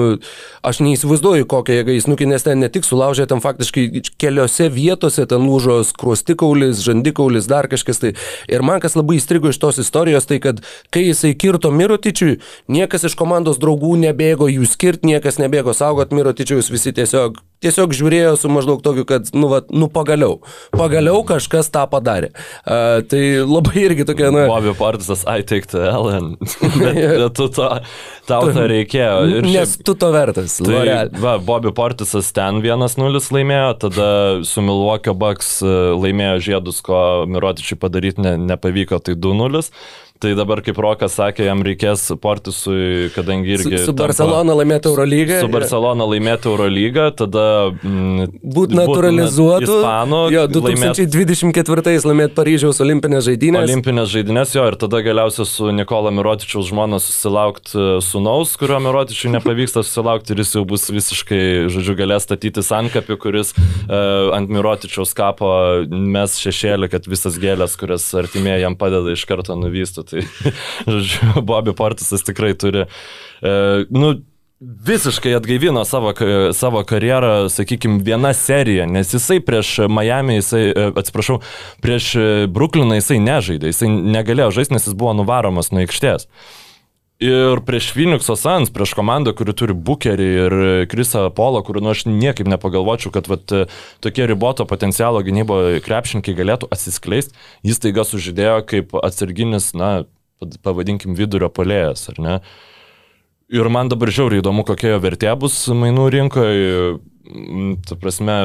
[0.66, 3.86] aš neįsivaizduoju, kokią jėgą jis nukinės ten ne tik sulaužė, ten faktiškai
[4.20, 8.12] keliose vietose ten lūžo skruostikaulis, žandikaulis, dar kažkas tai.
[8.52, 10.60] Ir man kas labai įstrigo iš tos istorijos, tai kad
[10.92, 16.12] kai jisai kirto Mirotičių, Mirotičiui, niekas iš komandos draugų nebėgo jų skirti, niekas nebėgo saugot.
[16.12, 20.38] Mirotičiaus, visi tiesiog, tiesiog žiūrėjo su maždaug tokiu, kad, nu, va, nu pagaliau,
[20.74, 22.32] pagaliau kažkas tą padarė.
[22.62, 24.46] Uh, tai labai irgi tokia, na.
[24.50, 26.34] Bobby Partisas, I take the Ellen.
[26.80, 27.70] bet, bet tu to,
[28.28, 29.18] tau to reikėjo.
[29.38, 30.58] Ir Nes šiaip, tu to vertas.
[30.62, 30.86] Tai,
[31.22, 34.08] va, Bobby Partisas ten 1-0 laimėjo, tada
[34.46, 36.98] su Milwaukee Bucks e, laimėjo žiedus, ko
[37.30, 39.64] Mirotičiui padaryti ne, nepavyko, tai 2-0.
[40.16, 43.74] Tai dabar, kaip Rokas sakė, jam reikės Portisui, kadangi irgi...
[43.82, 45.42] Su, su Barcelona laimėti Eurolygą.
[45.42, 47.45] Su Barcelona laimėti Eurolygą, tada...
[47.82, 49.78] Mm, būt naturalizuotų.
[49.80, 50.20] Ispanų.
[50.34, 53.66] Jo, 2024 laimėt, laimėt Paryžiaus olimpinės žaidynės.
[53.68, 59.32] Olimpinės žaidynės, jo, ir tada galiausiai su Nikola Mirotičiaus žmona susilaukti e, sunaus, kurio Mirotičiui
[59.36, 61.40] nepavyksta susilaukti ir jis jau bus visiškai,
[61.72, 65.50] žodžiu, galės statyti sankapį, kuris uh, ant Mirotičiaus kapo
[65.90, 70.24] mes šešėlį, kad visas gėlės, kurias artimieji jam padeda iš karto nuvystų tai,
[70.92, 72.86] žodžiu, Bobby Portisas tikrai turi,
[73.42, 73.54] e,
[73.92, 74.16] nu,
[74.60, 76.12] visiškai atgaivino savo,
[76.52, 81.40] savo karjerą, sakykime, viena serija, nes jisai prieš Miami, jisai, e, atsiprašau,
[81.84, 82.12] prieš
[82.48, 86.28] Brooklyną jisai nežaidė, jisai negalėjo žaisti, nes jis buvo nuvaromas nuo aikštės.
[87.20, 90.54] Ir prieš Phoenix'o Suns, prieš komandą, kuri turi Bukerį ir
[90.92, 93.54] Krisą Polo, kur nu, aš niekaip nepagalvočiau, kad vat,
[94.04, 97.32] tokie riboto potencialo gynybo krepšininkai galėtų atsiskleisti,
[97.64, 100.04] jis taiga sužydėjo kaip atsarginis, na,
[100.64, 102.36] pavadinkim, vidurio polėjas, ar ne?
[103.46, 106.96] Ir man dabar žiauriai įdomu, kokia jo vertė bus mainų rinkoje.
[107.86, 108.38] Ta prasme,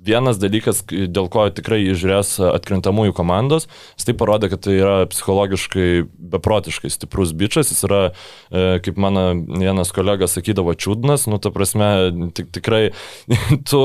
[0.00, 3.66] vienas dalykas, dėl ko tikrai žiūrės atkrintamųjų komandos,
[3.98, 5.88] jis tai parodė, kad tai yra psichologiškai
[6.32, 8.00] beprotiškai stiprus bičias, jis yra,
[8.48, 9.26] e, kaip mano
[9.60, 11.90] vienas kolega sakydavo, čiūdnas, nu, ta prasme,
[12.36, 12.82] tik, tikrai
[13.70, 13.82] tu,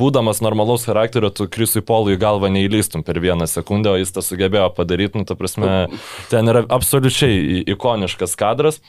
[0.00, 4.70] būdamas normalaus charakterio, tu Krisui Polui galvą neįlystum per vieną sekundę, o jis tą sugebėjo
[4.76, 5.74] padaryti, nu, ta prasme,
[6.32, 8.80] ten yra absoliučiai ikoniškas kadras.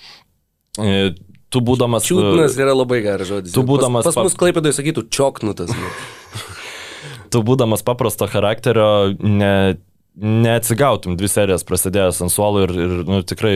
[0.82, 1.15] E,
[1.53, 2.07] tu būdamas...
[2.07, 3.55] Čiūdnas yra labai geras žodis.
[3.55, 4.07] Tu būdamas...
[4.07, 5.71] Pas, pas mus klaipėdai sakytų čoknutas.
[5.71, 5.91] Nu
[7.36, 9.53] tu būdamas paprasto charakterio ne,
[10.15, 13.55] neatsigautum dvi serijas prasidėjęs ant suolo ir, ir nu, tikrai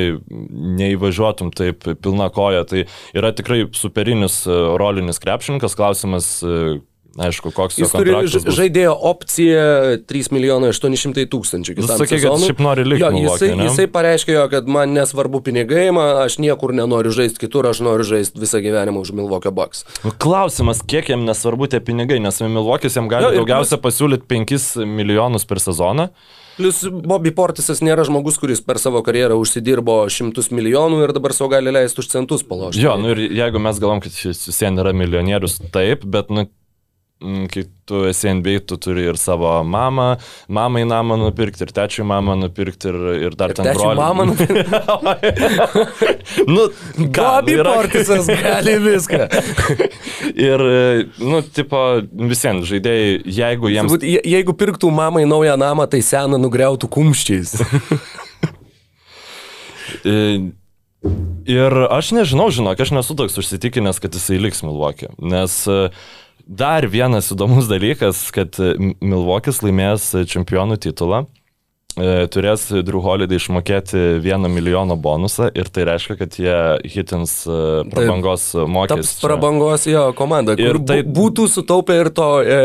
[0.79, 2.65] neįvažiuotum taip pilna koja.
[2.67, 2.83] Tai
[3.15, 6.79] yra tikrai superinis e, rolinis krepšininkas, klausimas, e,
[7.17, 9.63] Aišku, koks jis turi žaidėjo opciją
[10.07, 11.75] 3 milijonai 800 tūkstančių.
[11.79, 13.01] Jis sakė, kad šiaip nori likti.
[13.01, 13.65] Jo, jisai, ne?
[13.65, 18.39] jisai pareiškė, kad man nesvarbu pinigai, man, aš niekur nenoriu žaisti kitur, aš noriu žaisti
[18.41, 19.87] visą gyvenimą už Milvokio Bucks.
[20.05, 23.87] Nu, klausimas, kiek jam nesvarbu tie pinigai, nes Milvokis jam gali jo, daugiausia plus...
[23.89, 26.11] pasiūlyti 5 milijonus per sezoną.
[26.59, 31.53] Plus Bobby Portisas nėra žmogus, kuris per savo karjerą užsidirbo šimtus milijonų ir dabar savo
[31.53, 32.81] gali leisti už centus palošti.
[32.83, 36.49] Jo, nu ir jeigu mes galvom, kad jis vis vien yra milijonierius, taip, bet nu,
[37.19, 40.15] kai tu esi NBA, tu turi ir savo mamą,
[40.47, 42.95] mamai namą nupirkti, ir tečiui mamą nupirkti, ir,
[43.27, 43.95] ir dar ir ten brolių.
[43.99, 44.63] mamą nupirkti.
[46.47, 46.69] nu,
[47.11, 47.73] Gabi yra...
[47.75, 49.27] Portisas gali viską.
[50.49, 50.63] ir,
[51.19, 51.81] nu, tipo,
[52.31, 53.91] visiems žaidėjai, jeigu jiems...
[53.91, 57.57] Būt, je, jeigu pirktų mamai naują namą, tai seną nugriautų kumščiais.
[61.59, 65.91] ir aš nežinau, žinok, aš nesu toks užsitikinęs, kad jisai liks Milvokė, nes uh,
[66.49, 71.27] Dar vienas įdomus dalykas, kad Milvokis laimės čempionų titulą
[71.97, 78.53] turės Drew Holiday išmokėti vieną milijono bonusą ir tai reiškia, kad jie hitins e, prabangos
[78.53, 79.23] mokestį.
[79.25, 82.59] Prabangos jo komanda, ir tai būtų sutaupę ir to e,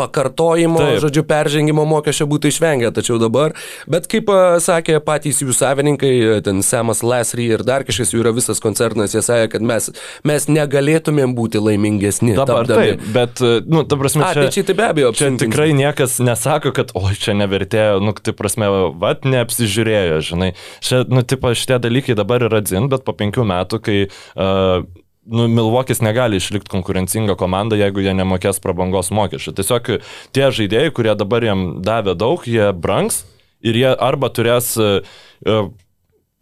[0.00, 1.02] pakartojimo, taip.
[1.04, 3.54] žodžiu, peržengimo mokesčio būtų išvengę, tačiau dabar,
[3.90, 6.14] bet kaip e, sakė patys jų savininkai,
[6.46, 9.90] ten Samas Lesry ir dar kažkas jų yra visas koncernas, jie sakė, kad mes,
[10.26, 12.34] mes negalėtumėm būti laimingesni.
[12.40, 12.96] Dabar tapdami.
[12.96, 15.14] taip, bet, nu, ta prasme, čia, A, tai čia tai be abejo.
[15.20, 20.52] Čia tikrai niekas nesako, kad, oi, čia nevertėjo, nu, tai prasme, prasme, vat neapsižiūrėjo, žinai.
[20.84, 24.84] Šia, nu, tipo, šitie dalykai dabar yra dzin, bet po penkių metų, kai uh,
[25.26, 29.54] nu, Milvokis negali išlikti konkurencinga komanda, jeigu jie nemokės prabangos mokesčių.
[29.58, 29.94] Tiesiog
[30.32, 33.24] tie žaidėjai, kurie dabar jam davė daug, jie brangs
[33.64, 35.00] ir jie arba turės uh,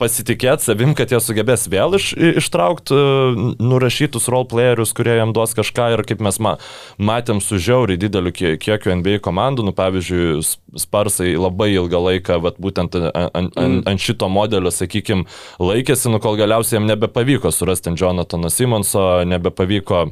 [0.03, 2.11] pasitikėti savim, kad jie sugebės vėl iš,
[2.43, 6.57] ištraukti e, nurašytus roleplayerius, kurie jam duos kažką ir kaip mes ma,
[6.99, 10.43] matėm su žiauriai dideliu kiekiu NBA komandų, nu pavyzdžiui,
[10.83, 15.27] Sparsai labai ilgą laiką, vat, būtent ant, ant, ant, ant šito modelio, sakykime,
[15.61, 20.07] laikėsi, nu kol galiausiai jam nebepavyko surasti Jonathaną Simonso, nebepavyko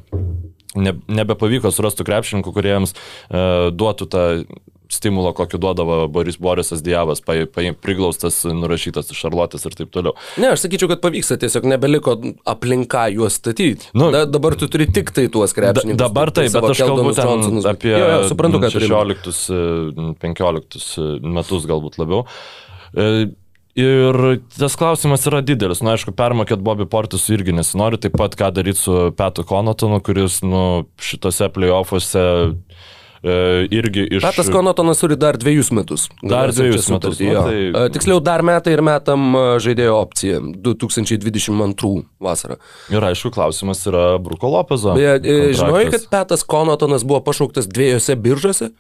[0.79, 3.41] ne, nebepavyko surasti krepšininkų, kuriems e,
[3.75, 4.27] duotų tą
[4.91, 10.15] stimulo, kokį duodavo Boris Borisas Dievas, pa, pa, priglaustas, nurašytas iš Šarlotės ir taip toliau.
[10.41, 12.11] Ne, aš sakyčiau, kad pavyksta, tiesiog nebeliko
[12.49, 13.85] aplinka juos statyti.
[13.97, 15.99] Nu, da, dabar tu turi tik tai tuos krepšininkus.
[15.99, 17.31] Da, dabar taip, bet aš kalbu ten
[17.71, 22.21] apie jo, jo, suprantu, 16-15 metus galbūt labiau.
[22.91, 23.03] E,
[23.79, 24.15] ir
[24.57, 25.81] tas klausimas yra didelis.
[25.85, 29.99] Na, nu, aišku, permokėt Bobby Portis irgi nesinori, taip pat ką daryti su Petu Konotonu,
[30.05, 30.63] kuris, nu,
[30.99, 32.55] šitose playoffuose E,
[33.23, 34.23] irgi iš...
[34.25, 36.07] Petas Konotonas turi dar dviejus metus.
[36.23, 37.21] Dar dviejus metus.
[37.21, 37.59] Nu, tai...
[37.69, 41.91] E, tiksliau, dar metai ir metam e, žaidėjo opciją 2022
[42.23, 42.57] vasarą.
[42.93, 44.95] Ir aišku, klausimas yra Bruko Lopezo.
[44.97, 45.21] Beje,
[45.59, 48.71] žinojai, kad Petas Konotonas buvo pašauktas dviejose biržose?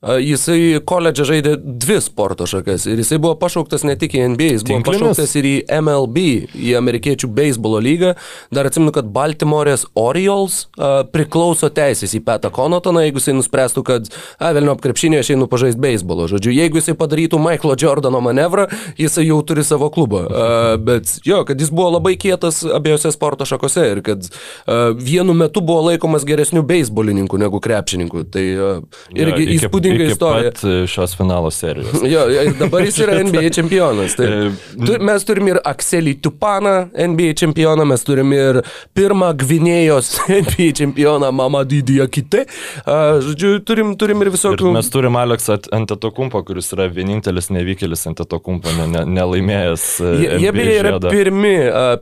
[0.00, 4.62] Jisai koledže žaidė dvi sporto šakas ir jisai buvo pašauktas ne tik į NBA, jis
[4.64, 5.02] buvo Tinklinis.
[5.12, 6.22] pašauktas ir į MLB,
[6.56, 8.14] į amerikiečių beisbolo lygą.
[8.48, 14.08] Dar atsimenu, kad Baltimorės Orioles a, priklauso teisės į Petą Konotoną, jeigu jisai nuspręstų, kad,
[14.40, 16.30] a, vėliau apkrepšinė aš einu pažaisti beisbolo.
[16.32, 20.24] Žodžiu, jeigu jisai padarytų Michaelo Jordano manevrą, jisai jau turi savo klubą.
[20.24, 20.48] A,
[20.80, 24.24] bet jo, kad jis buvo labai kietas abiejose sporto šakose ir kad
[24.64, 28.24] a, vienu metu buvo laikomas geresniu beisbolininku negu krepšininku.
[28.32, 28.74] Tai a,
[29.12, 30.50] irgi ja, įspūdingas įspūdinga istorija.
[30.50, 32.02] Pat e, šios finalo serijos.
[32.14, 32.26] jo,
[32.58, 34.16] dabar jis yra NBA čempionas.
[34.18, 34.28] Tai,
[34.74, 38.60] tu, mes turim ir Akselį Tupaną, NBA čempioną, mes turim ir
[38.96, 40.12] pirmą Gvinėjos
[40.46, 42.46] NBA čempioną Mamadį Diakite.
[42.86, 44.70] Žodžiu, turim, turim ir visokių.
[44.70, 49.86] Ir mes turim Aleksą Antetokumpą, kuris yra vienintelis nevykėlis Antetokumpą, ne, ne, nelaimėjęs.
[50.04, 50.14] E,
[50.44, 51.54] jie, beje yra pirmi,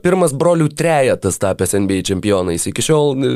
[0.03, 2.67] pirmas brolių trejetas tapęs NBA čempionais.
[2.69, 3.33] Iki šiol e,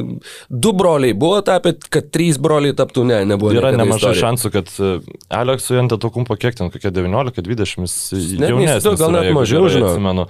[0.49, 3.53] du broliai buvo tapę, kad trys broliai taptų, ne, nebuvo.
[3.57, 4.93] Yra nemažai šansų šansų, kad e,
[5.33, 8.99] Aleksui ant to kumpo kiek ten, kokie 19-20, jaunesnis.
[8.99, 10.27] Gal net mažiau, žinau.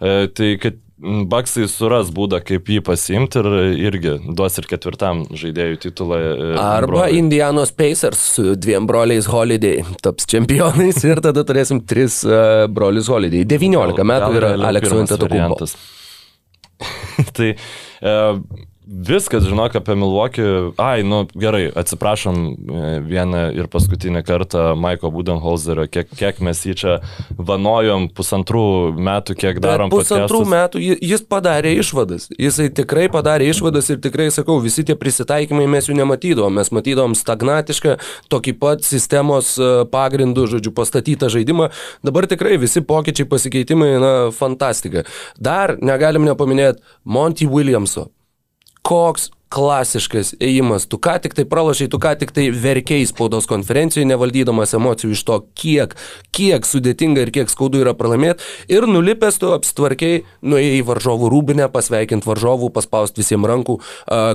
[0.00, 3.48] E, tai kad Baksai suras būdą, kaip jį pasimti ir
[3.90, 6.20] irgi duos ir ketvirtam žaidėjų titulą.
[6.22, 7.18] e, Arba broliui.
[7.18, 13.42] Indianos Pacers su dviem broliais Holiday taps čempionais ir tada turėsim tris uh, brolius Holiday.
[13.42, 15.26] 19 Gal- metų gal yra Antetokounmpo.
[15.34, 15.76] variantas.
[17.36, 18.14] tai e,
[18.86, 20.72] viskas, žinok, apie Milwaukee.
[20.76, 22.54] Ai, nu gerai, atsiprašom e,
[23.04, 26.94] vieną ir paskutinį kartą Maiko Budenholzerio, kiek, kiek mes jį čia
[27.38, 28.64] vanojom pusantrų
[28.96, 30.52] metų, kiek darom Bet pusantrų podcastus.
[30.54, 32.28] metų ji- jis padarė išvadas.
[32.38, 36.54] Jisai tikrai padarė išvadas ir tikrai, sakau, visi tie prisitaikymai mes jų nematydavom.
[36.54, 37.98] Mes matydavom stagnatišką,
[38.30, 41.70] tokį pat sistemos e, pagrindų, žodžiu, pastatytą žaidimą.
[42.04, 45.04] Dabar tikrai visi pokyčiai, pasikeitimai, na, fantastika.
[45.40, 48.10] Dar negalim nepaminėti Monty Williamso.
[48.84, 50.88] Koks klasiškas ėjimas.
[50.90, 55.22] Tu ką tik tai pralašiai, tu ką tik tai verkiai spaudos konferencijoje, nevaldydamas emocijų iš
[55.28, 55.94] to, kiek,
[56.34, 58.42] kiek sudėtinga ir kiek skaudu yra pralaimėti.
[58.72, 63.78] Ir nulipęs tu apstvarkiai, nuėjai į varžovų rūbinę, pasveikint varžovų, paspausti visiems rankų.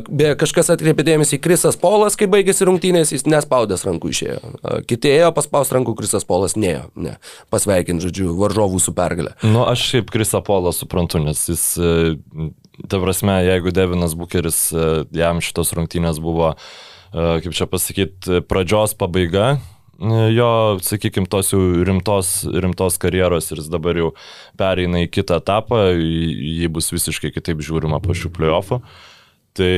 [0.07, 4.39] Beje, kažkas atkreipė dėmesį Krisas Polas, kai baigėsi rungtynės, jis nespaudęs rankų išėjo.
[4.87, 6.87] Kiti ėjo paspausti rankų, Krisas Polas neėjo.
[6.99, 7.17] Ne.
[7.51, 9.35] Pasveikint, žodžiu, varžovų su pergalė.
[9.43, 12.49] Nu, aš šiaip Krisa Polo suprantu, nes jis, e,
[12.87, 14.85] ta prasme, jeigu Devinas Bucheris, e,
[15.17, 19.57] jam šitos rungtynės buvo, e, kaip čia pasakyti, pradžios pabaiga,
[19.99, 20.51] e, jo,
[20.85, 24.11] sakykime, tos jau rimtos, rimtos karjeros ir jis dabar jau
[24.59, 28.81] pereina į kitą etapą, jį bus visiškai kitaip žiūrima po šių playoffų.
[29.59, 29.73] Tai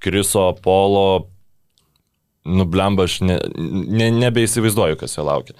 [0.00, 1.28] Kriso Polo,
[2.48, 5.54] nublemba, aš ne, ne, nebeįsivaizduoju, kas jo laukia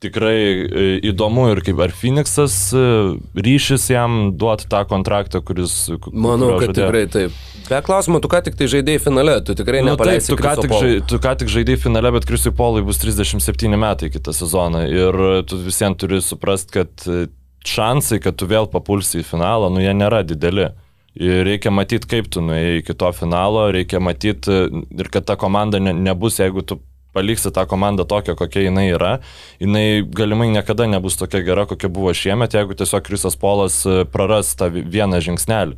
[0.00, 2.82] tikrai e, įdomu ir kaip ar Phoenixas e,
[3.36, 5.74] ryšis jam duoti tą kontraktą, kuris...
[6.00, 6.86] ku- Manau, kad žadėjo.
[6.88, 7.34] tikrai taip.
[7.70, 10.32] Be klausimo, tu ką tik tai žaidėjai finale, tu tikrai Nu, taip, nepaleisi.
[10.32, 10.80] tu, ką tik, Polo.
[10.82, 15.20] žai, tu ką tik žaidai finale, bet Krisui Polui bus 37 metai kitą sezoną ir
[15.46, 17.26] tu visiems turi suprasti, kad e,
[17.68, 20.70] šansai, kad tu vėl papulsi į finalą, nu jie nėra dideli.
[21.20, 25.78] Ir reikia matyti, kaip tu nuėjai iki to finalo, reikia matyti ir kad ta komanda
[25.82, 26.78] ne, nebus, jeigu tu
[27.12, 29.18] paliksi tą komandą tokią, kokia jinai yra,
[29.60, 34.54] jinai galimai niekada nebus tokia gera, kokia buvo šiemet, jeigu tiesiog Krisas Polas e, praras
[34.56, 35.76] tą vi- vieną žingsnelį.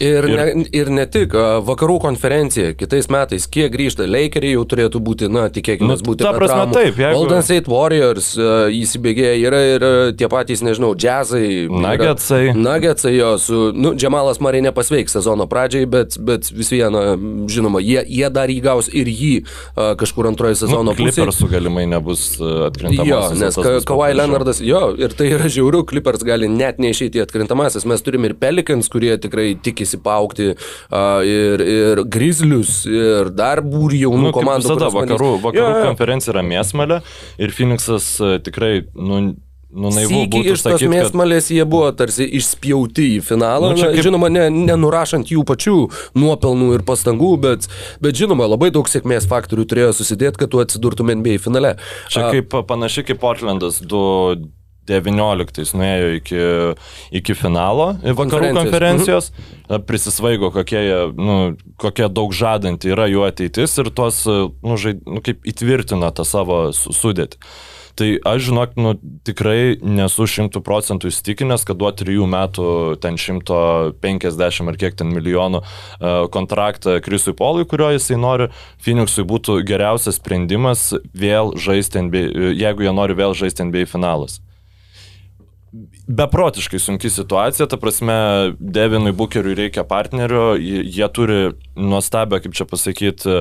[0.00, 1.34] Ir, Ir- ne, ir ne tik,
[1.66, 6.24] vakarų konferencija kitais metais, kiek grįžta, Lakeriai jau turėtų būti, na, tikėkime, Nu, būti.
[6.24, 6.72] ta prasme, traumų.
[6.72, 8.30] taip, jeigu- Golden State Warriors
[8.72, 9.84] įsibėgėja, yra ir
[10.16, 11.66] tie patys, nežinau, jazzai.
[11.68, 12.54] yra- Nuggetsai.
[12.56, 18.02] Nuggetsai jo, su, nu, Džemalas Marai nepasveiks sezono pradžiai, bet, bet vis viena, žinoma, jie,
[18.08, 19.44] jie dar įgaus ir jį
[20.00, 21.26] kažkur antroje sezono Nu, pusėje.
[21.26, 23.06] Klipersų galimai nebus atkrintamasis.
[23.06, 27.84] Jo, nes Ka- Kawhi Leonardas, jo, ir tai yra žiauru, Clippers gali net neišeiti atkrintamasis.
[27.84, 30.52] Mes turime ir Pelicans, kurie tikrai tikisi paukti,
[30.90, 34.68] a, ir, ir Grizzlius, ir dar būrį jaunų Nu, komandų.
[34.68, 35.86] visada, vakarų, vakarų Jo, jo.
[35.90, 37.00] konferencija yra mėsmalė
[37.38, 39.34] ir Phoenixas tikrai, nu,
[39.70, 40.92] nu naivu Sykį iš tos sakyti, kad...
[40.96, 45.76] mėsmalės jie buvo tarsi išspjauti į finalą, Nu, kaip- žinoma, ne, nenurašant jų pačių
[46.18, 47.68] nuopelnų ir pastangų, bet,
[48.02, 51.76] bet žinoma, labai daug sėkmės faktorių turėjo susidėti, kad tu atsidurtum NBA finale.
[52.10, 53.78] Čia A, kaip panašiai kaip Portlandas
[54.90, 56.42] 2019 nuėjo iki,
[57.22, 58.60] iki finalo vakarų Konferencijos.
[58.60, 59.86] konferencijos, mhm.
[59.88, 60.84] prisisvaigo, kokie,
[61.16, 61.40] nu,
[61.80, 66.26] kokie daug žadanti yra jų ateitis ir tuos, e, nu, žaid, nu, kaip įtvirtina tą
[66.28, 67.40] savo su- sudėtį.
[68.00, 68.94] Tai aš žinok, nu,
[69.28, 72.66] tikrai nesu šimtų procentų įstikinęs, kad duoti trijų metų
[73.02, 78.48] ten 150 ar kiek ten milijonų uh, kontraktą Krisui Polui, kurio jisai nori,
[78.80, 84.40] Phoenixui būtų geriausias sprendimas vėl žaisti NBA, jeigu jie nori vėl žaisti NBA finalas.
[86.10, 88.14] Beprotiškai sunki situacija, ta prasme,
[88.58, 93.36] Devinui Bukeriui reikia partnerio, jie turi nuostabią, kaip čia pasakyti,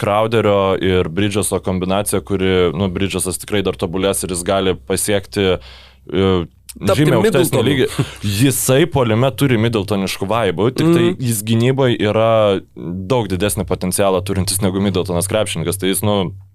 [0.00, 6.32] Crowderio ir Bridgeso kombinaciją, kuri, nu, Bridgesas tikrai dar tobulės ir jis gali pasiekti e,
[6.70, 7.86] Tapti žymiai aukštesnį lygį.
[8.22, 11.16] Jisai polime turi Middletoniškų vaibų, tik tai Mhm.
[11.18, 15.78] jis gynyboje yra daug didesnį potencialą turintis negu Middletonas krepšininkas.
[15.82, 16.49] Tai jis, nu, e,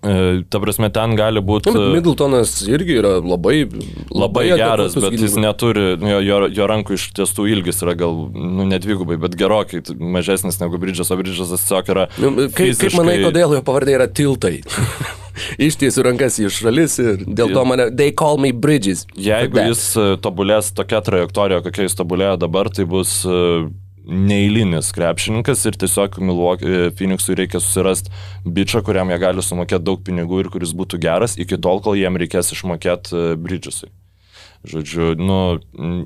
[0.00, 1.68] ta prasme, ten gali būti...
[1.68, 3.66] Nu, bet Middletonas irgi yra labai,
[4.08, 5.44] Labai geras, adekvatus bet jis gynybai.
[5.44, 9.82] neturi, nu, jo, jo, jo rankų iš tiesų ilgis yra gal, nu, nedvigubai, bet gerokai
[10.00, 12.08] mažesnis negu Bridžas, o Bridžas tiesiog yra...
[12.16, 14.60] Nu, kaip, kaip manai, kodėl jo pavardė yra tiltai?
[15.68, 19.06] Ištiesiu rankas į šalis ir dėl to mane, they call me bridges.
[19.16, 23.38] Jeigu jis e, tobulės tokia trajektorija, kokia jis tobulėjo dabar, tai bus e,
[24.10, 28.12] neįlinis krepšininkas ir tiesiog e, Phoenixui reikia susirasti
[28.44, 32.18] bičią, kuriam jie gali sumokėti daug pinigų ir kuris būtų geras, iki tol, kol jiem
[32.20, 33.90] reikės išmokėti e, Bridgesui.
[34.66, 35.56] Žodžiu, nu,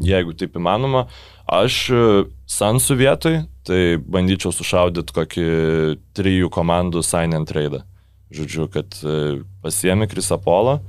[0.06, 1.08] jeigu taip įmanoma,
[1.50, 2.04] aš e,
[2.54, 5.48] Sansų vietoj, tai bandyčiau sušaudyti kokį
[6.14, 7.80] trijų komandų sign and trade.
[8.34, 8.96] Žodžiu, kad
[9.62, 10.80] pasiemi Krisapolą,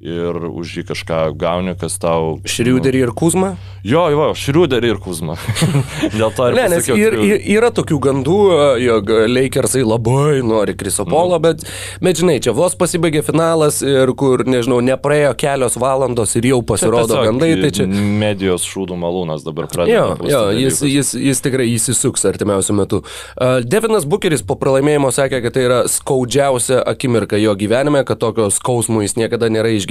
[0.00, 2.36] ir už jį kažką gauni, kas tau...
[2.44, 3.54] Šriuderį ir Kuzmą?
[3.86, 5.36] Jo, jo, Šriuderį ir Kuzmą.
[6.18, 6.56] Dėl to ir...
[6.58, 8.40] Ne, nes ir, ir, yra tokių gandų,
[8.82, 11.64] jog Lakersai labai nori Krisopolo, bet,
[12.04, 16.68] bet žinai, čia vos pasibaigė finalas ir kur, nežinau, nepraėjo kelios valandos ir jau Čia
[16.74, 17.88] pasirodo tiesiog gandai, tai čia...
[18.26, 19.96] Medijos šūdų malūnas dabar pradeda.
[19.96, 23.00] Jo, jo jis, jis, jis tikrai įsisuks artimiausiu metu.
[23.32, 28.50] Uh, Devinas Bucheris po pralaimėjimo sakė, kad tai yra skaudžiausia akimirka jo gyvenime, kad tokio
[28.52, 29.85] skausmo jis niekada nėra išgyvenęs.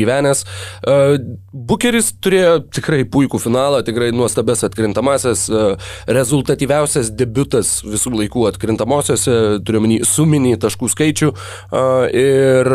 [0.85, 1.15] Uh,
[1.53, 9.35] Bucheris turėjo tikrai puikų finalą, tikrai nuostabes atkrintamasis, uh, rezultatyviausias debutas visų laikų atkrintamosiose,
[9.65, 11.31] turiuomenį suminį taškų skaičių.
[11.31, 12.71] Uh, ir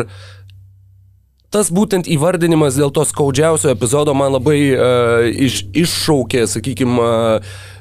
[1.51, 7.79] tas būtent įvardinimas dėl to skaudžiausio epizodo man labai uh, iš, iššaukė, sakykime, uh,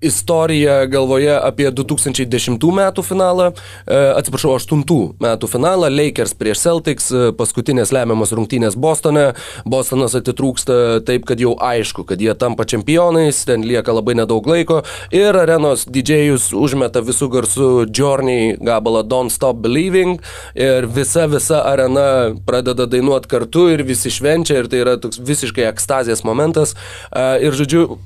[0.00, 3.52] istoriją galvoje apie 2010 metų finalą,
[3.86, 4.84] e, atsiprašau, 8
[5.20, 9.32] metų finalą, Lakers prieš Celtics, e, paskutinės lemiamos rungtynės Bostone,
[9.64, 14.82] Bostonas atitrūksta taip, kad jau aišku, kad jie tampa čempionais, ten lieka labai nedaug laiko.
[15.10, 20.20] Ir arenos didžėjus užmeta visų garsų Journey gabalą Don't Stop Believing.
[20.54, 24.60] Ir visa, visa arena pradeda dainuoti kartu ir visi švenčia.
[24.60, 26.76] Ir tai yra toks visiškai ekstazės momentas.
[27.12, 27.98] E, ir žodžiu,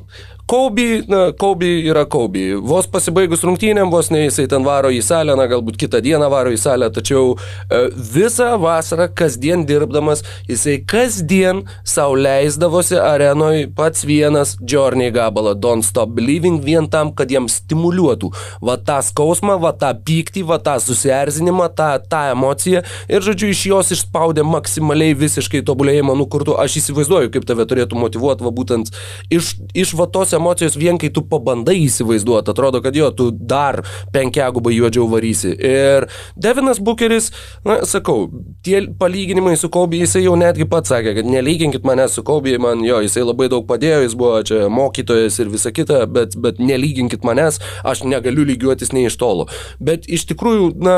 [0.50, 2.56] Kobe, na, Kobe yra Kobe.
[2.58, 6.50] Vos pasibaigus rungtynėm, vos ne jisai ten varo į salę, na, galbūt kitą dieną varo
[6.50, 14.56] į salę, tačiau e, visą vasarą, kasdien dirbdamas, jisai kasdien savo leisdavosi arenoje pats vienas
[14.58, 18.32] Journey gabalą Don't Stop Believing vien tam, kad jam stimuliuotų
[18.66, 23.62] va tą skausmą, va tą pyktį, va tą susierzinimą, tą, tą emociją ir, žodžiu, iš
[23.70, 26.58] jos išspaudė maksimaliai visiškai tobulėjimą nukurtų.
[26.58, 28.90] Aš įsivaizduoju, kaip tave turėtų motivuoti, va būtent
[29.30, 30.39] iš, iš va tos emocijos
[30.80, 33.82] vien kai tu pabandai įsivaizduoti, atrodo, kad jo, tu dar
[34.14, 35.52] penkiagubai juodžiau varysi.
[35.54, 37.30] Ir Devinas Bucheris,
[37.66, 38.28] na, sakau,
[38.66, 42.84] tie palyginimai su Kobe, jisai jau netgi pats sakė, kad nelyginkit mane su Kobe, man
[42.86, 47.26] jo, jisai labai daug padėjo, jis buvo čia mokytojas ir visa kita, bet, bet nelyginkit
[47.26, 49.48] manęs, aš negaliu lygiuotis nei iš tolo.
[49.80, 50.96] Bet iš tikrųjų, na,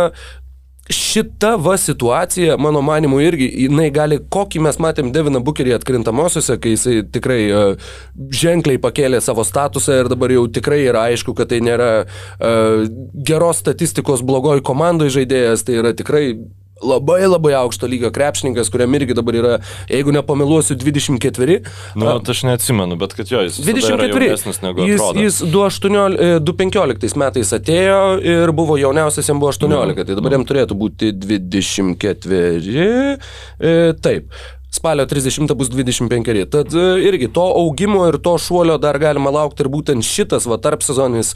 [0.91, 6.75] šita va situacija, mano manimu, irgi, jinai gali, kokį mes matėm Deviną Bukerį atkrintamosiose, kai
[6.75, 7.93] jisai tikrai uh,
[8.35, 12.83] ženkliai pakėlė savo statusą ir dabar jau tikrai yra aišku, kad tai nėra uh,
[13.15, 16.27] geros statistikos blogoj komandoje žaidėjas, tai yra tikrai
[16.83, 19.59] labai labai aukšto lygio krepšininkas, kuriam irgi dabar yra,
[19.91, 21.59] jeigu nepameluosiu, 24.
[21.99, 24.31] Nu, tai aš neatsimenu, bet kad jo, jis visada yra 24.
[24.31, 25.27] jaunesnis negu Jis, atrodo.
[25.27, 28.01] jis 218 e, 215 metais atėjo
[28.35, 32.43] ir buvo jauniausias, jam buvo 18, tai dabar jam turėtų būti 24.
[33.63, 34.43] E, taip.
[34.73, 36.47] Spalio 30 bus 25.
[36.51, 40.57] Tad e, irgi to augimo ir to šuolio dar galima laukti ir būtent šitas va
[40.57, 41.35] tarp sezonis.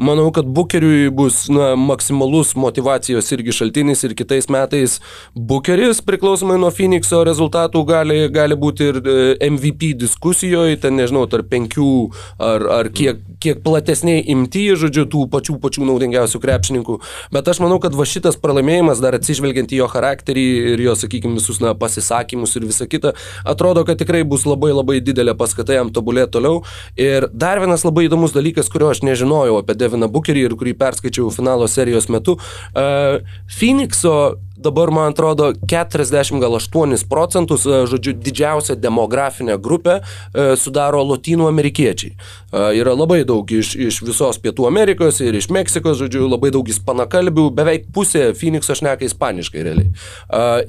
[0.00, 4.94] Manau, kad Bukeriui bus na, maksimalus motivacijos irgi šaltinis ir kitais metais
[5.36, 9.18] Bukeris priklausomai nuo Phoenixo rezultatų gali, gali būti ir e,
[9.50, 11.90] MVP diskusijoje, ten nežinau, tarp penkių
[12.40, 16.98] ar, ar kiek, kiek platesniai imti, žodžiu, tų pačių pačių naudingiausių krepšininkų.
[17.36, 21.36] Bet aš manau, kad va šitas pralaimėjimas, dar atsižvelgiant į jo charakterį ir jo, sakykime,
[21.36, 23.14] visus na, pasisakymus ir visą kitą,
[23.48, 26.62] atrodo, kad tikrai bus labai labai didelė paskata jam tobulėti toliau.
[27.00, 31.32] Ir dar vienas labai įdomus dalykas, kurio aš nežinojau apie Deviną Bukerį ir kurį perskaičiau
[31.34, 32.38] finalo serijos metu.
[32.74, 33.24] Uh,
[33.58, 41.04] Phoenixo dabar, man atrodo, 40 gal 8 procentus, e, žodžiu, didžiausia demografinė grupė e, sudaro
[41.06, 42.16] lotynų amerikiečiai.
[42.78, 47.48] Yra labai daug iš, iš visos Pietų Amerikos ir iš Meksikos, žodžiu, labai daug ispanakalbių,
[47.54, 49.92] beveik pusė Phoenixo šneka ispaniškai realiai.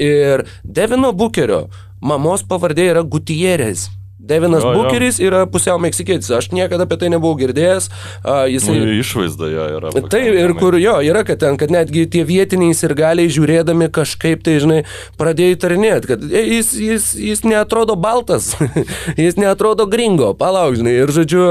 [0.04, 1.68] Ir Devino Bukerio
[2.02, 3.90] mamos pavardė yra Gutierrez.
[4.20, 4.84] Devinas Jo, jo.
[4.84, 7.88] Bukeris yra pusiau meksikietis, aš niekada apie tai nebuvau girdėjęs.
[8.20, 8.76] A, Jisai...
[8.76, 9.94] Nu, išvaizda jo yra.
[9.96, 14.44] Taip, ir kur jo, yra, kad ten, kad netgi tie vietiniai ir galiai žiūrėdami kažkaip
[14.44, 14.82] tai, žinai,
[15.20, 18.52] pradėjo įtarinėti, kad jis, jis, jis neatrodo baltas,
[19.26, 21.48] jis neatrodo gringo, palauk, žinai, ir žodžiu,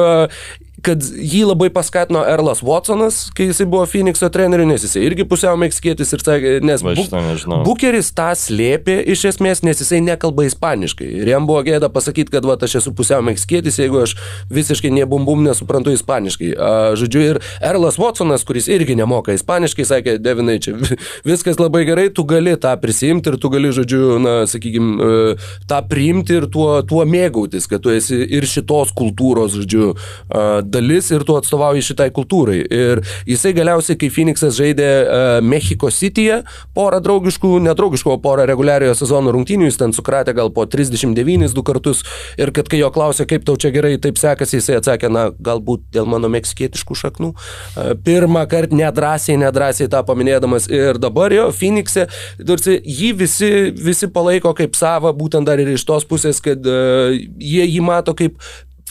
[0.87, 5.57] kad jį labai paskatino Erlas Watsonas, kai jisai buvo Phoenixo treneriu, nes jisai irgi pusiau
[5.59, 7.59] meksikietis ir sakė, nes nežinau.
[7.67, 11.09] Bukeris tą slėpė iš esmės, nes jisai nekalba ispaniškai.
[11.23, 14.15] Ir jam buvo gėda pasakyti, kad va, aš esu pusiau meksikietis, jeigu aš
[14.55, 16.53] visiškai nebumbum nesuprantu ispaniškai.
[16.55, 16.71] A,
[17.01, 20.99] žodžiu, ir Erlas Watsonas, kuris irgi nemoka ispaniškai, sakė, Devinai, čia vi-
[21.33, 25.35] viskas labai gerai, tu gali tą prisimti ir tu gali, žodžiu, na, sakykime,
[25.69, 29.93] tą priimti ir tuo, tuo mėgautis, kad tu esi ir šitos kultūros, žodžiu,
[30.31, 32.61] a, dalis ir tu atstovauji šitai kultūrai.
[32.63, 36.43] Ir jisai galiausiai, kai Phoenixas žaidė uh, Mexiko Cityje,
[36.77, 41.65] porą draugiškų, nedraugiškų, o porą reguliariojo sezono rungtynių, jis ten sukratė gal po 39 du
[41.67, 42.05] kartus
[42.41, 45.89] ir kad kai jo klausė, kaip tau čia gerai taip sekasi, jisai atsakė, na, galbūt
[45.95, 47.33] dėl mano meksikietiškų šaknų.
[47.35, 52.09] Uh, pirmą kartą nedrasiai, nedrasiai tą paminėdamas ir dabar jo Phoenix'e,
[52.39, 57.65] jį visi, visi palaiko kaip savo, būtent dar ir iš tos pusės, kad uh, jie
[57.65, 58.39] jį mato kaip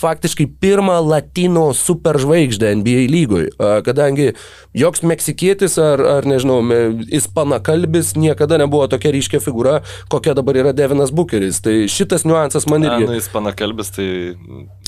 [0.01, 3.49] faktiškai pirmą latino superžvaigždę NBA lygoj,
[3.85, 4.31] kadangi
[4.77, 6.59] joks meksikietis ar, ar nežinau,
[7.13, 9.79] ispanakalbis niekada nebuvo tokia ryškia figūra,
[10.11, 11.61] kokia dabar yra Devinas Bucheris.
[11.65, 13.07] Tai šitas niuansas man irgi...
[13.07, 14.09] Na, nu, ispanakalbis tai...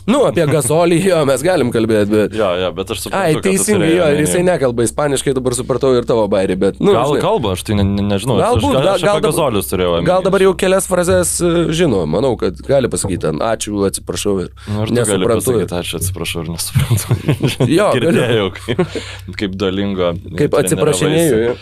[0.10, 2.36] Nu, apie gasolį jo mes galim kalbėti, bet...
[2.38, 3.20] Jo, jo, bet aš suprantu.
[3.20, 6.80] Ai, teisingai, jo, ir jisai nekalba ispaniškai, dabar supratau ir tavo bairį, bet...
[6.82, 8.40] Nu, gal žinai, kalba, aš tai ne, ne, nežinau.
[8.42, 10.00] Galbūt, aš, gal, gal, gazolius turėjau.
[10.08, 14.52] Gal dabar jau kelias frazes e, žino, manau, kad gali pasakyti, ačiū, atsiprašau ir...
[14.72, 15.56] Nu, nesuprantu.
[15.56, 17.20] Pasakyti, ačiū, atsiprašau ir nesuprantu.
[17.80, 18.98] jo, girdėjau, kaip,
[19.42, 20.16] kaip dalingo.
[20.40, 21.60] Kaip atsiprašinėjau.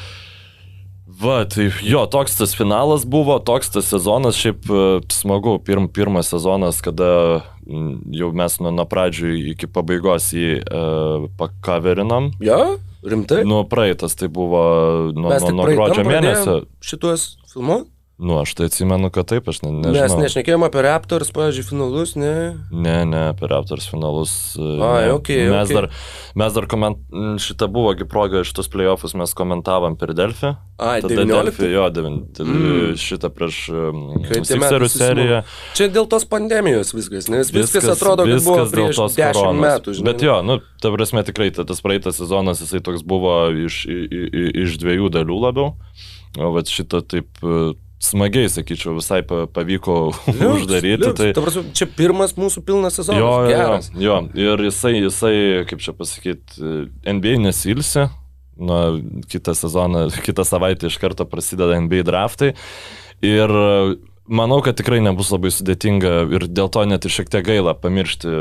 [1.18, 6.30] Va, tai jo, toks tas finalas buvo, toks tas sezonas, šiaip e, smagu, pirm, pirmas
[6.30, 7.08] sezonas, kada
[8.14, 12.30] jau mes nuo, nuo pradžių iki pabaigos jį uh, pakaverinam.
[12.44, 13.42] Ja, rimtai?
[13.48, 14.62] Nuo praeitas tai buvo
[15.12, 16.58] nuo, nuo, nuo gruodžio mėnesio.
[16.86, 17.90] Šituos filmuot?
[18.18, 19.94] Nu, aš tai atsimenu, kad taip, aš ne, nežinau.
[19.94, 22.32] Mes nešnekėjome apie Raptors, pavyzdžiui, finalus, ne?
[22.74, 24.32] Ne, ne, apie Raptors finalus.
[24.58, 25.30] Ai, ok.
[25.52, 25.76] Mes okay.
[25.78, 25.88] dar,
[26.42, 27.04] mes dar koment...
[27.46, 30.56] šitą buvogi proga šitos playoffus mes komentavom per Delfį.
[30.82, 31.30] Ai, Tada 19.
[31.30, 32.42] Delfį, jo, 9.
[32.42, 32.98] Mm.
[33.06, 33.62] Šitą prieš
[34.34, 35.46] Sixerių seriją.
[35.78, 39.66] Čia dėl tos pandemijos viskas, nes viskas, viskas atrodo, kad viskas buvo prieš 10 koronas.
[39.68, 39.98] metų.
[40.00, 40.10] Žinai.
[40.10, 45.14] Bet jo, nu, ta prasme tikrai, tas praeitas sezonas jisai toks buvo iš, iš dviejų
[45.22, 45.76] dalių labiau.
[46.38, 47.46] O va šitą taip
[48.04, 51.04] smagiai, sakyčiau, visai pavyko liuks, uždaryti.
[51.04, 51.20] Liuks.
[51.20, 51.32] Tai...
[51.38, 53.22] Prasme, čia pirmas mūsų pilnas sezonas.
[53.22, 53.90] Jo, geras.
[53.96, 55.36] jo, jo, ir jisai, jisai,
[55.70, 56.72] kaip čia pasakyti,
[57.08, 58.08] NBA nesilsi.
[58.58, 58.98] Nuo
[59.30, 62.54] kitą sezoną, kitą savaitę iš karto prasideda NBA draftai.
[63.26, 63.54] Ir
[64.28, 68.32] Manau, kad tikrai nebus labai sudėtinga ir dėl to net ir šiek tiek gaila pamiršti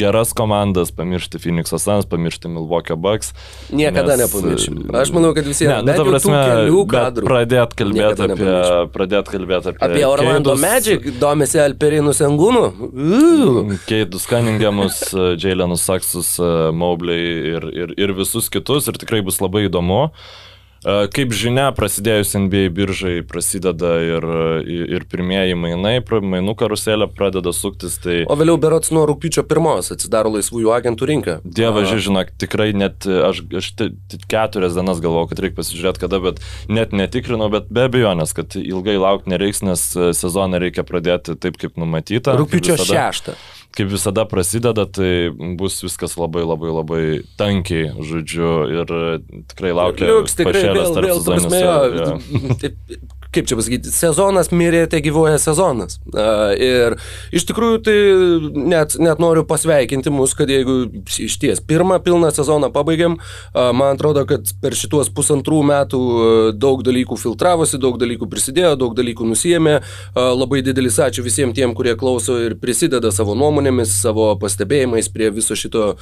[0.00, 3.30] geras komandas, pamiršti Phoenix Suns, pamiršti Milwaukee Bucks.
[3.70, 4.80] Niekada nes, nepamiršim.
[4.90, 5.86] Aš manau, kad visiems.
[5.86, 8.50] Ne, nu, ta prasme, pradėt kalbėti apie,
[8.96, 9.86] pradėt kalbėti apie...
[9.86, 12.66] Apie Orlando Keidus, Magic, domisi Alperinų Sengūnų.
[13.86, 15.00] Keidus Cunningamus,
[15.38, 16.34] Jalenus Saksus,
[16.74, 20.08] Mobley ir, ir, ir visus kitus ir tikrai bus labai įdomu.
[20.80, 24.26] Kaip žinia, prasidėjus NBA biržai prasideda ir,
[24.64, 27.98] ir pirmieji mainai, mainų karuselė pradeda suktis.
[28.00, 28.22] Tai...
[28.32, 31.36] O vėliau berots nuo rūpiučio pirmos atsidaro laisvųjų agentų rinka.
[31.44, 33.70] Dievas, žinok, tikrai net aš, aš
[34.30, 36.40] keturias dienas galvojau, kad reikia pasižiūrėti kada, bet
[36.72, 39.84] net netikrinau, bet be abejonės, kad ilgai laukti nereiks, nes
[40.16, 42.40] sezoną reikia pradėti taip, kaip numatyta.
[42.40, 43.36] Rūpiučio šeštą
[43.76, 47.02] kaip visada prasideda, tai bus viskas labai labai labai
[47.38, 48.50] tankiai, žodžiu,
[48.80, 48.92] ir
[49.52, 50.08] tikrai laukia.
[50.10, 53.19] Liuks, tikrai vėl, vėl, prasme, ja.
[53.34, 55.98] Kaip čia pasakyti, sezonas mirė, tai gyvoja sezonas.
[56.58, 56.96] Ir
[57.36, 57.96] iš tikrųjų tai
[58.70, 63.18] net, net noriu pasveikinti mus, kad jeigu iš ties pirmą pilną sezoną pabaigiam,
[63.54, 66.00] man atrodo, kad per šituos pusantrų metų
[66.58, 69.76] daug dalykų filtravosi, daug dalykų prisidėjo, daug dalykų nusijėmė.
[70.16, 75.54] Labai didelis ačiū visiems tiem, kurie klauso ir prisideda savo nuomonėmis, savo pastebėjimais prie viso
[75.58, 75.92] šito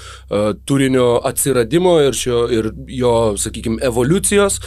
[0.69, 4.61] turinio atsiradimo ir, šio, ir jo, sakykime, evoliucijos.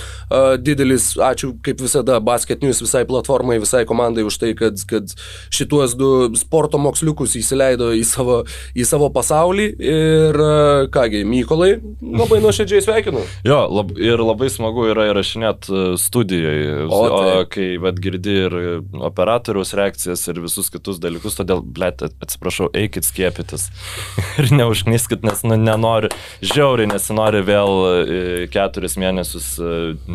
[0.62, 5.14] Didelis ačiū kaip visada basket Basket News visai platformai, visai komandai už tai, kad, kad
[5.54, 8.41] šituos du sporto moksliukus įsileido į savo,
[8.76, 9.68] į savo pasaulį.
[9.80, 13.24] Ir e, kągi, Mykolai, labai nuoširdžiai sveikinu.
[13.47, 17.30] Jo, lab, ir labai smagu yra įrašinėti e, studijoje, o, tai.
[17.39, 18.58] o kai vad girdi ir
[18.99, 23.70] operatoriaus reakcijas ir visus kitus dalykus, todėl, blėt, atsiprašau, eikit skiepytis
[24.41, 26.12] ir neužknyskit, nes nu, nenori,
[26.43, 28.22] žiauriai nesinori vėl e,
[28.52, 29.54] keturis mėnesius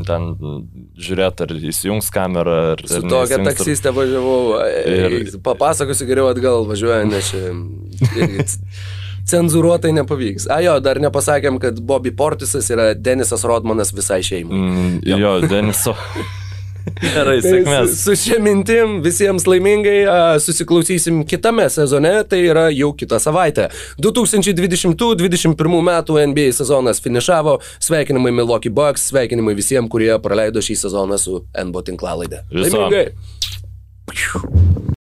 [0.07, 0.31] ten
[1.01, 2.59] žiūrėti, ar įsijungs ką kamerą.
[2.75, 4.61] Ar, Su ar tokia taksistė važiavau.
[4.85, 5.19] Ir...
[5.47, 8.77] Papasakosiu geriau atgal važiuojant, nes čia
[9.27, 10.47] cenzuruotai nepavyks.
[10.53, 14.59] A jo, dar nepasakėm, kad Bobby Portisas yra Denisas Rodmanas visai šeimai.
[14.59, 15.97] Mm, jo, jo Deniso.
[17.01, 17.95] Gerai, tai sėkmės.
[17.99, 19.97] Su, su šia mintim visiems laimingai
[20.43, 23.69] susiklausysim kitame sezone, tai yra jau kitą savaitę.
[24.03, 31.43] 2020-2021 metų NBA sezonas finišavo, sveikinimai Milwaukee Bucks, sveikinimai visiems, kurie praleido šį sezoną su
[31.67, 32.45] NBO tinklalaidė.
[32.55, 33.07] Laimingai.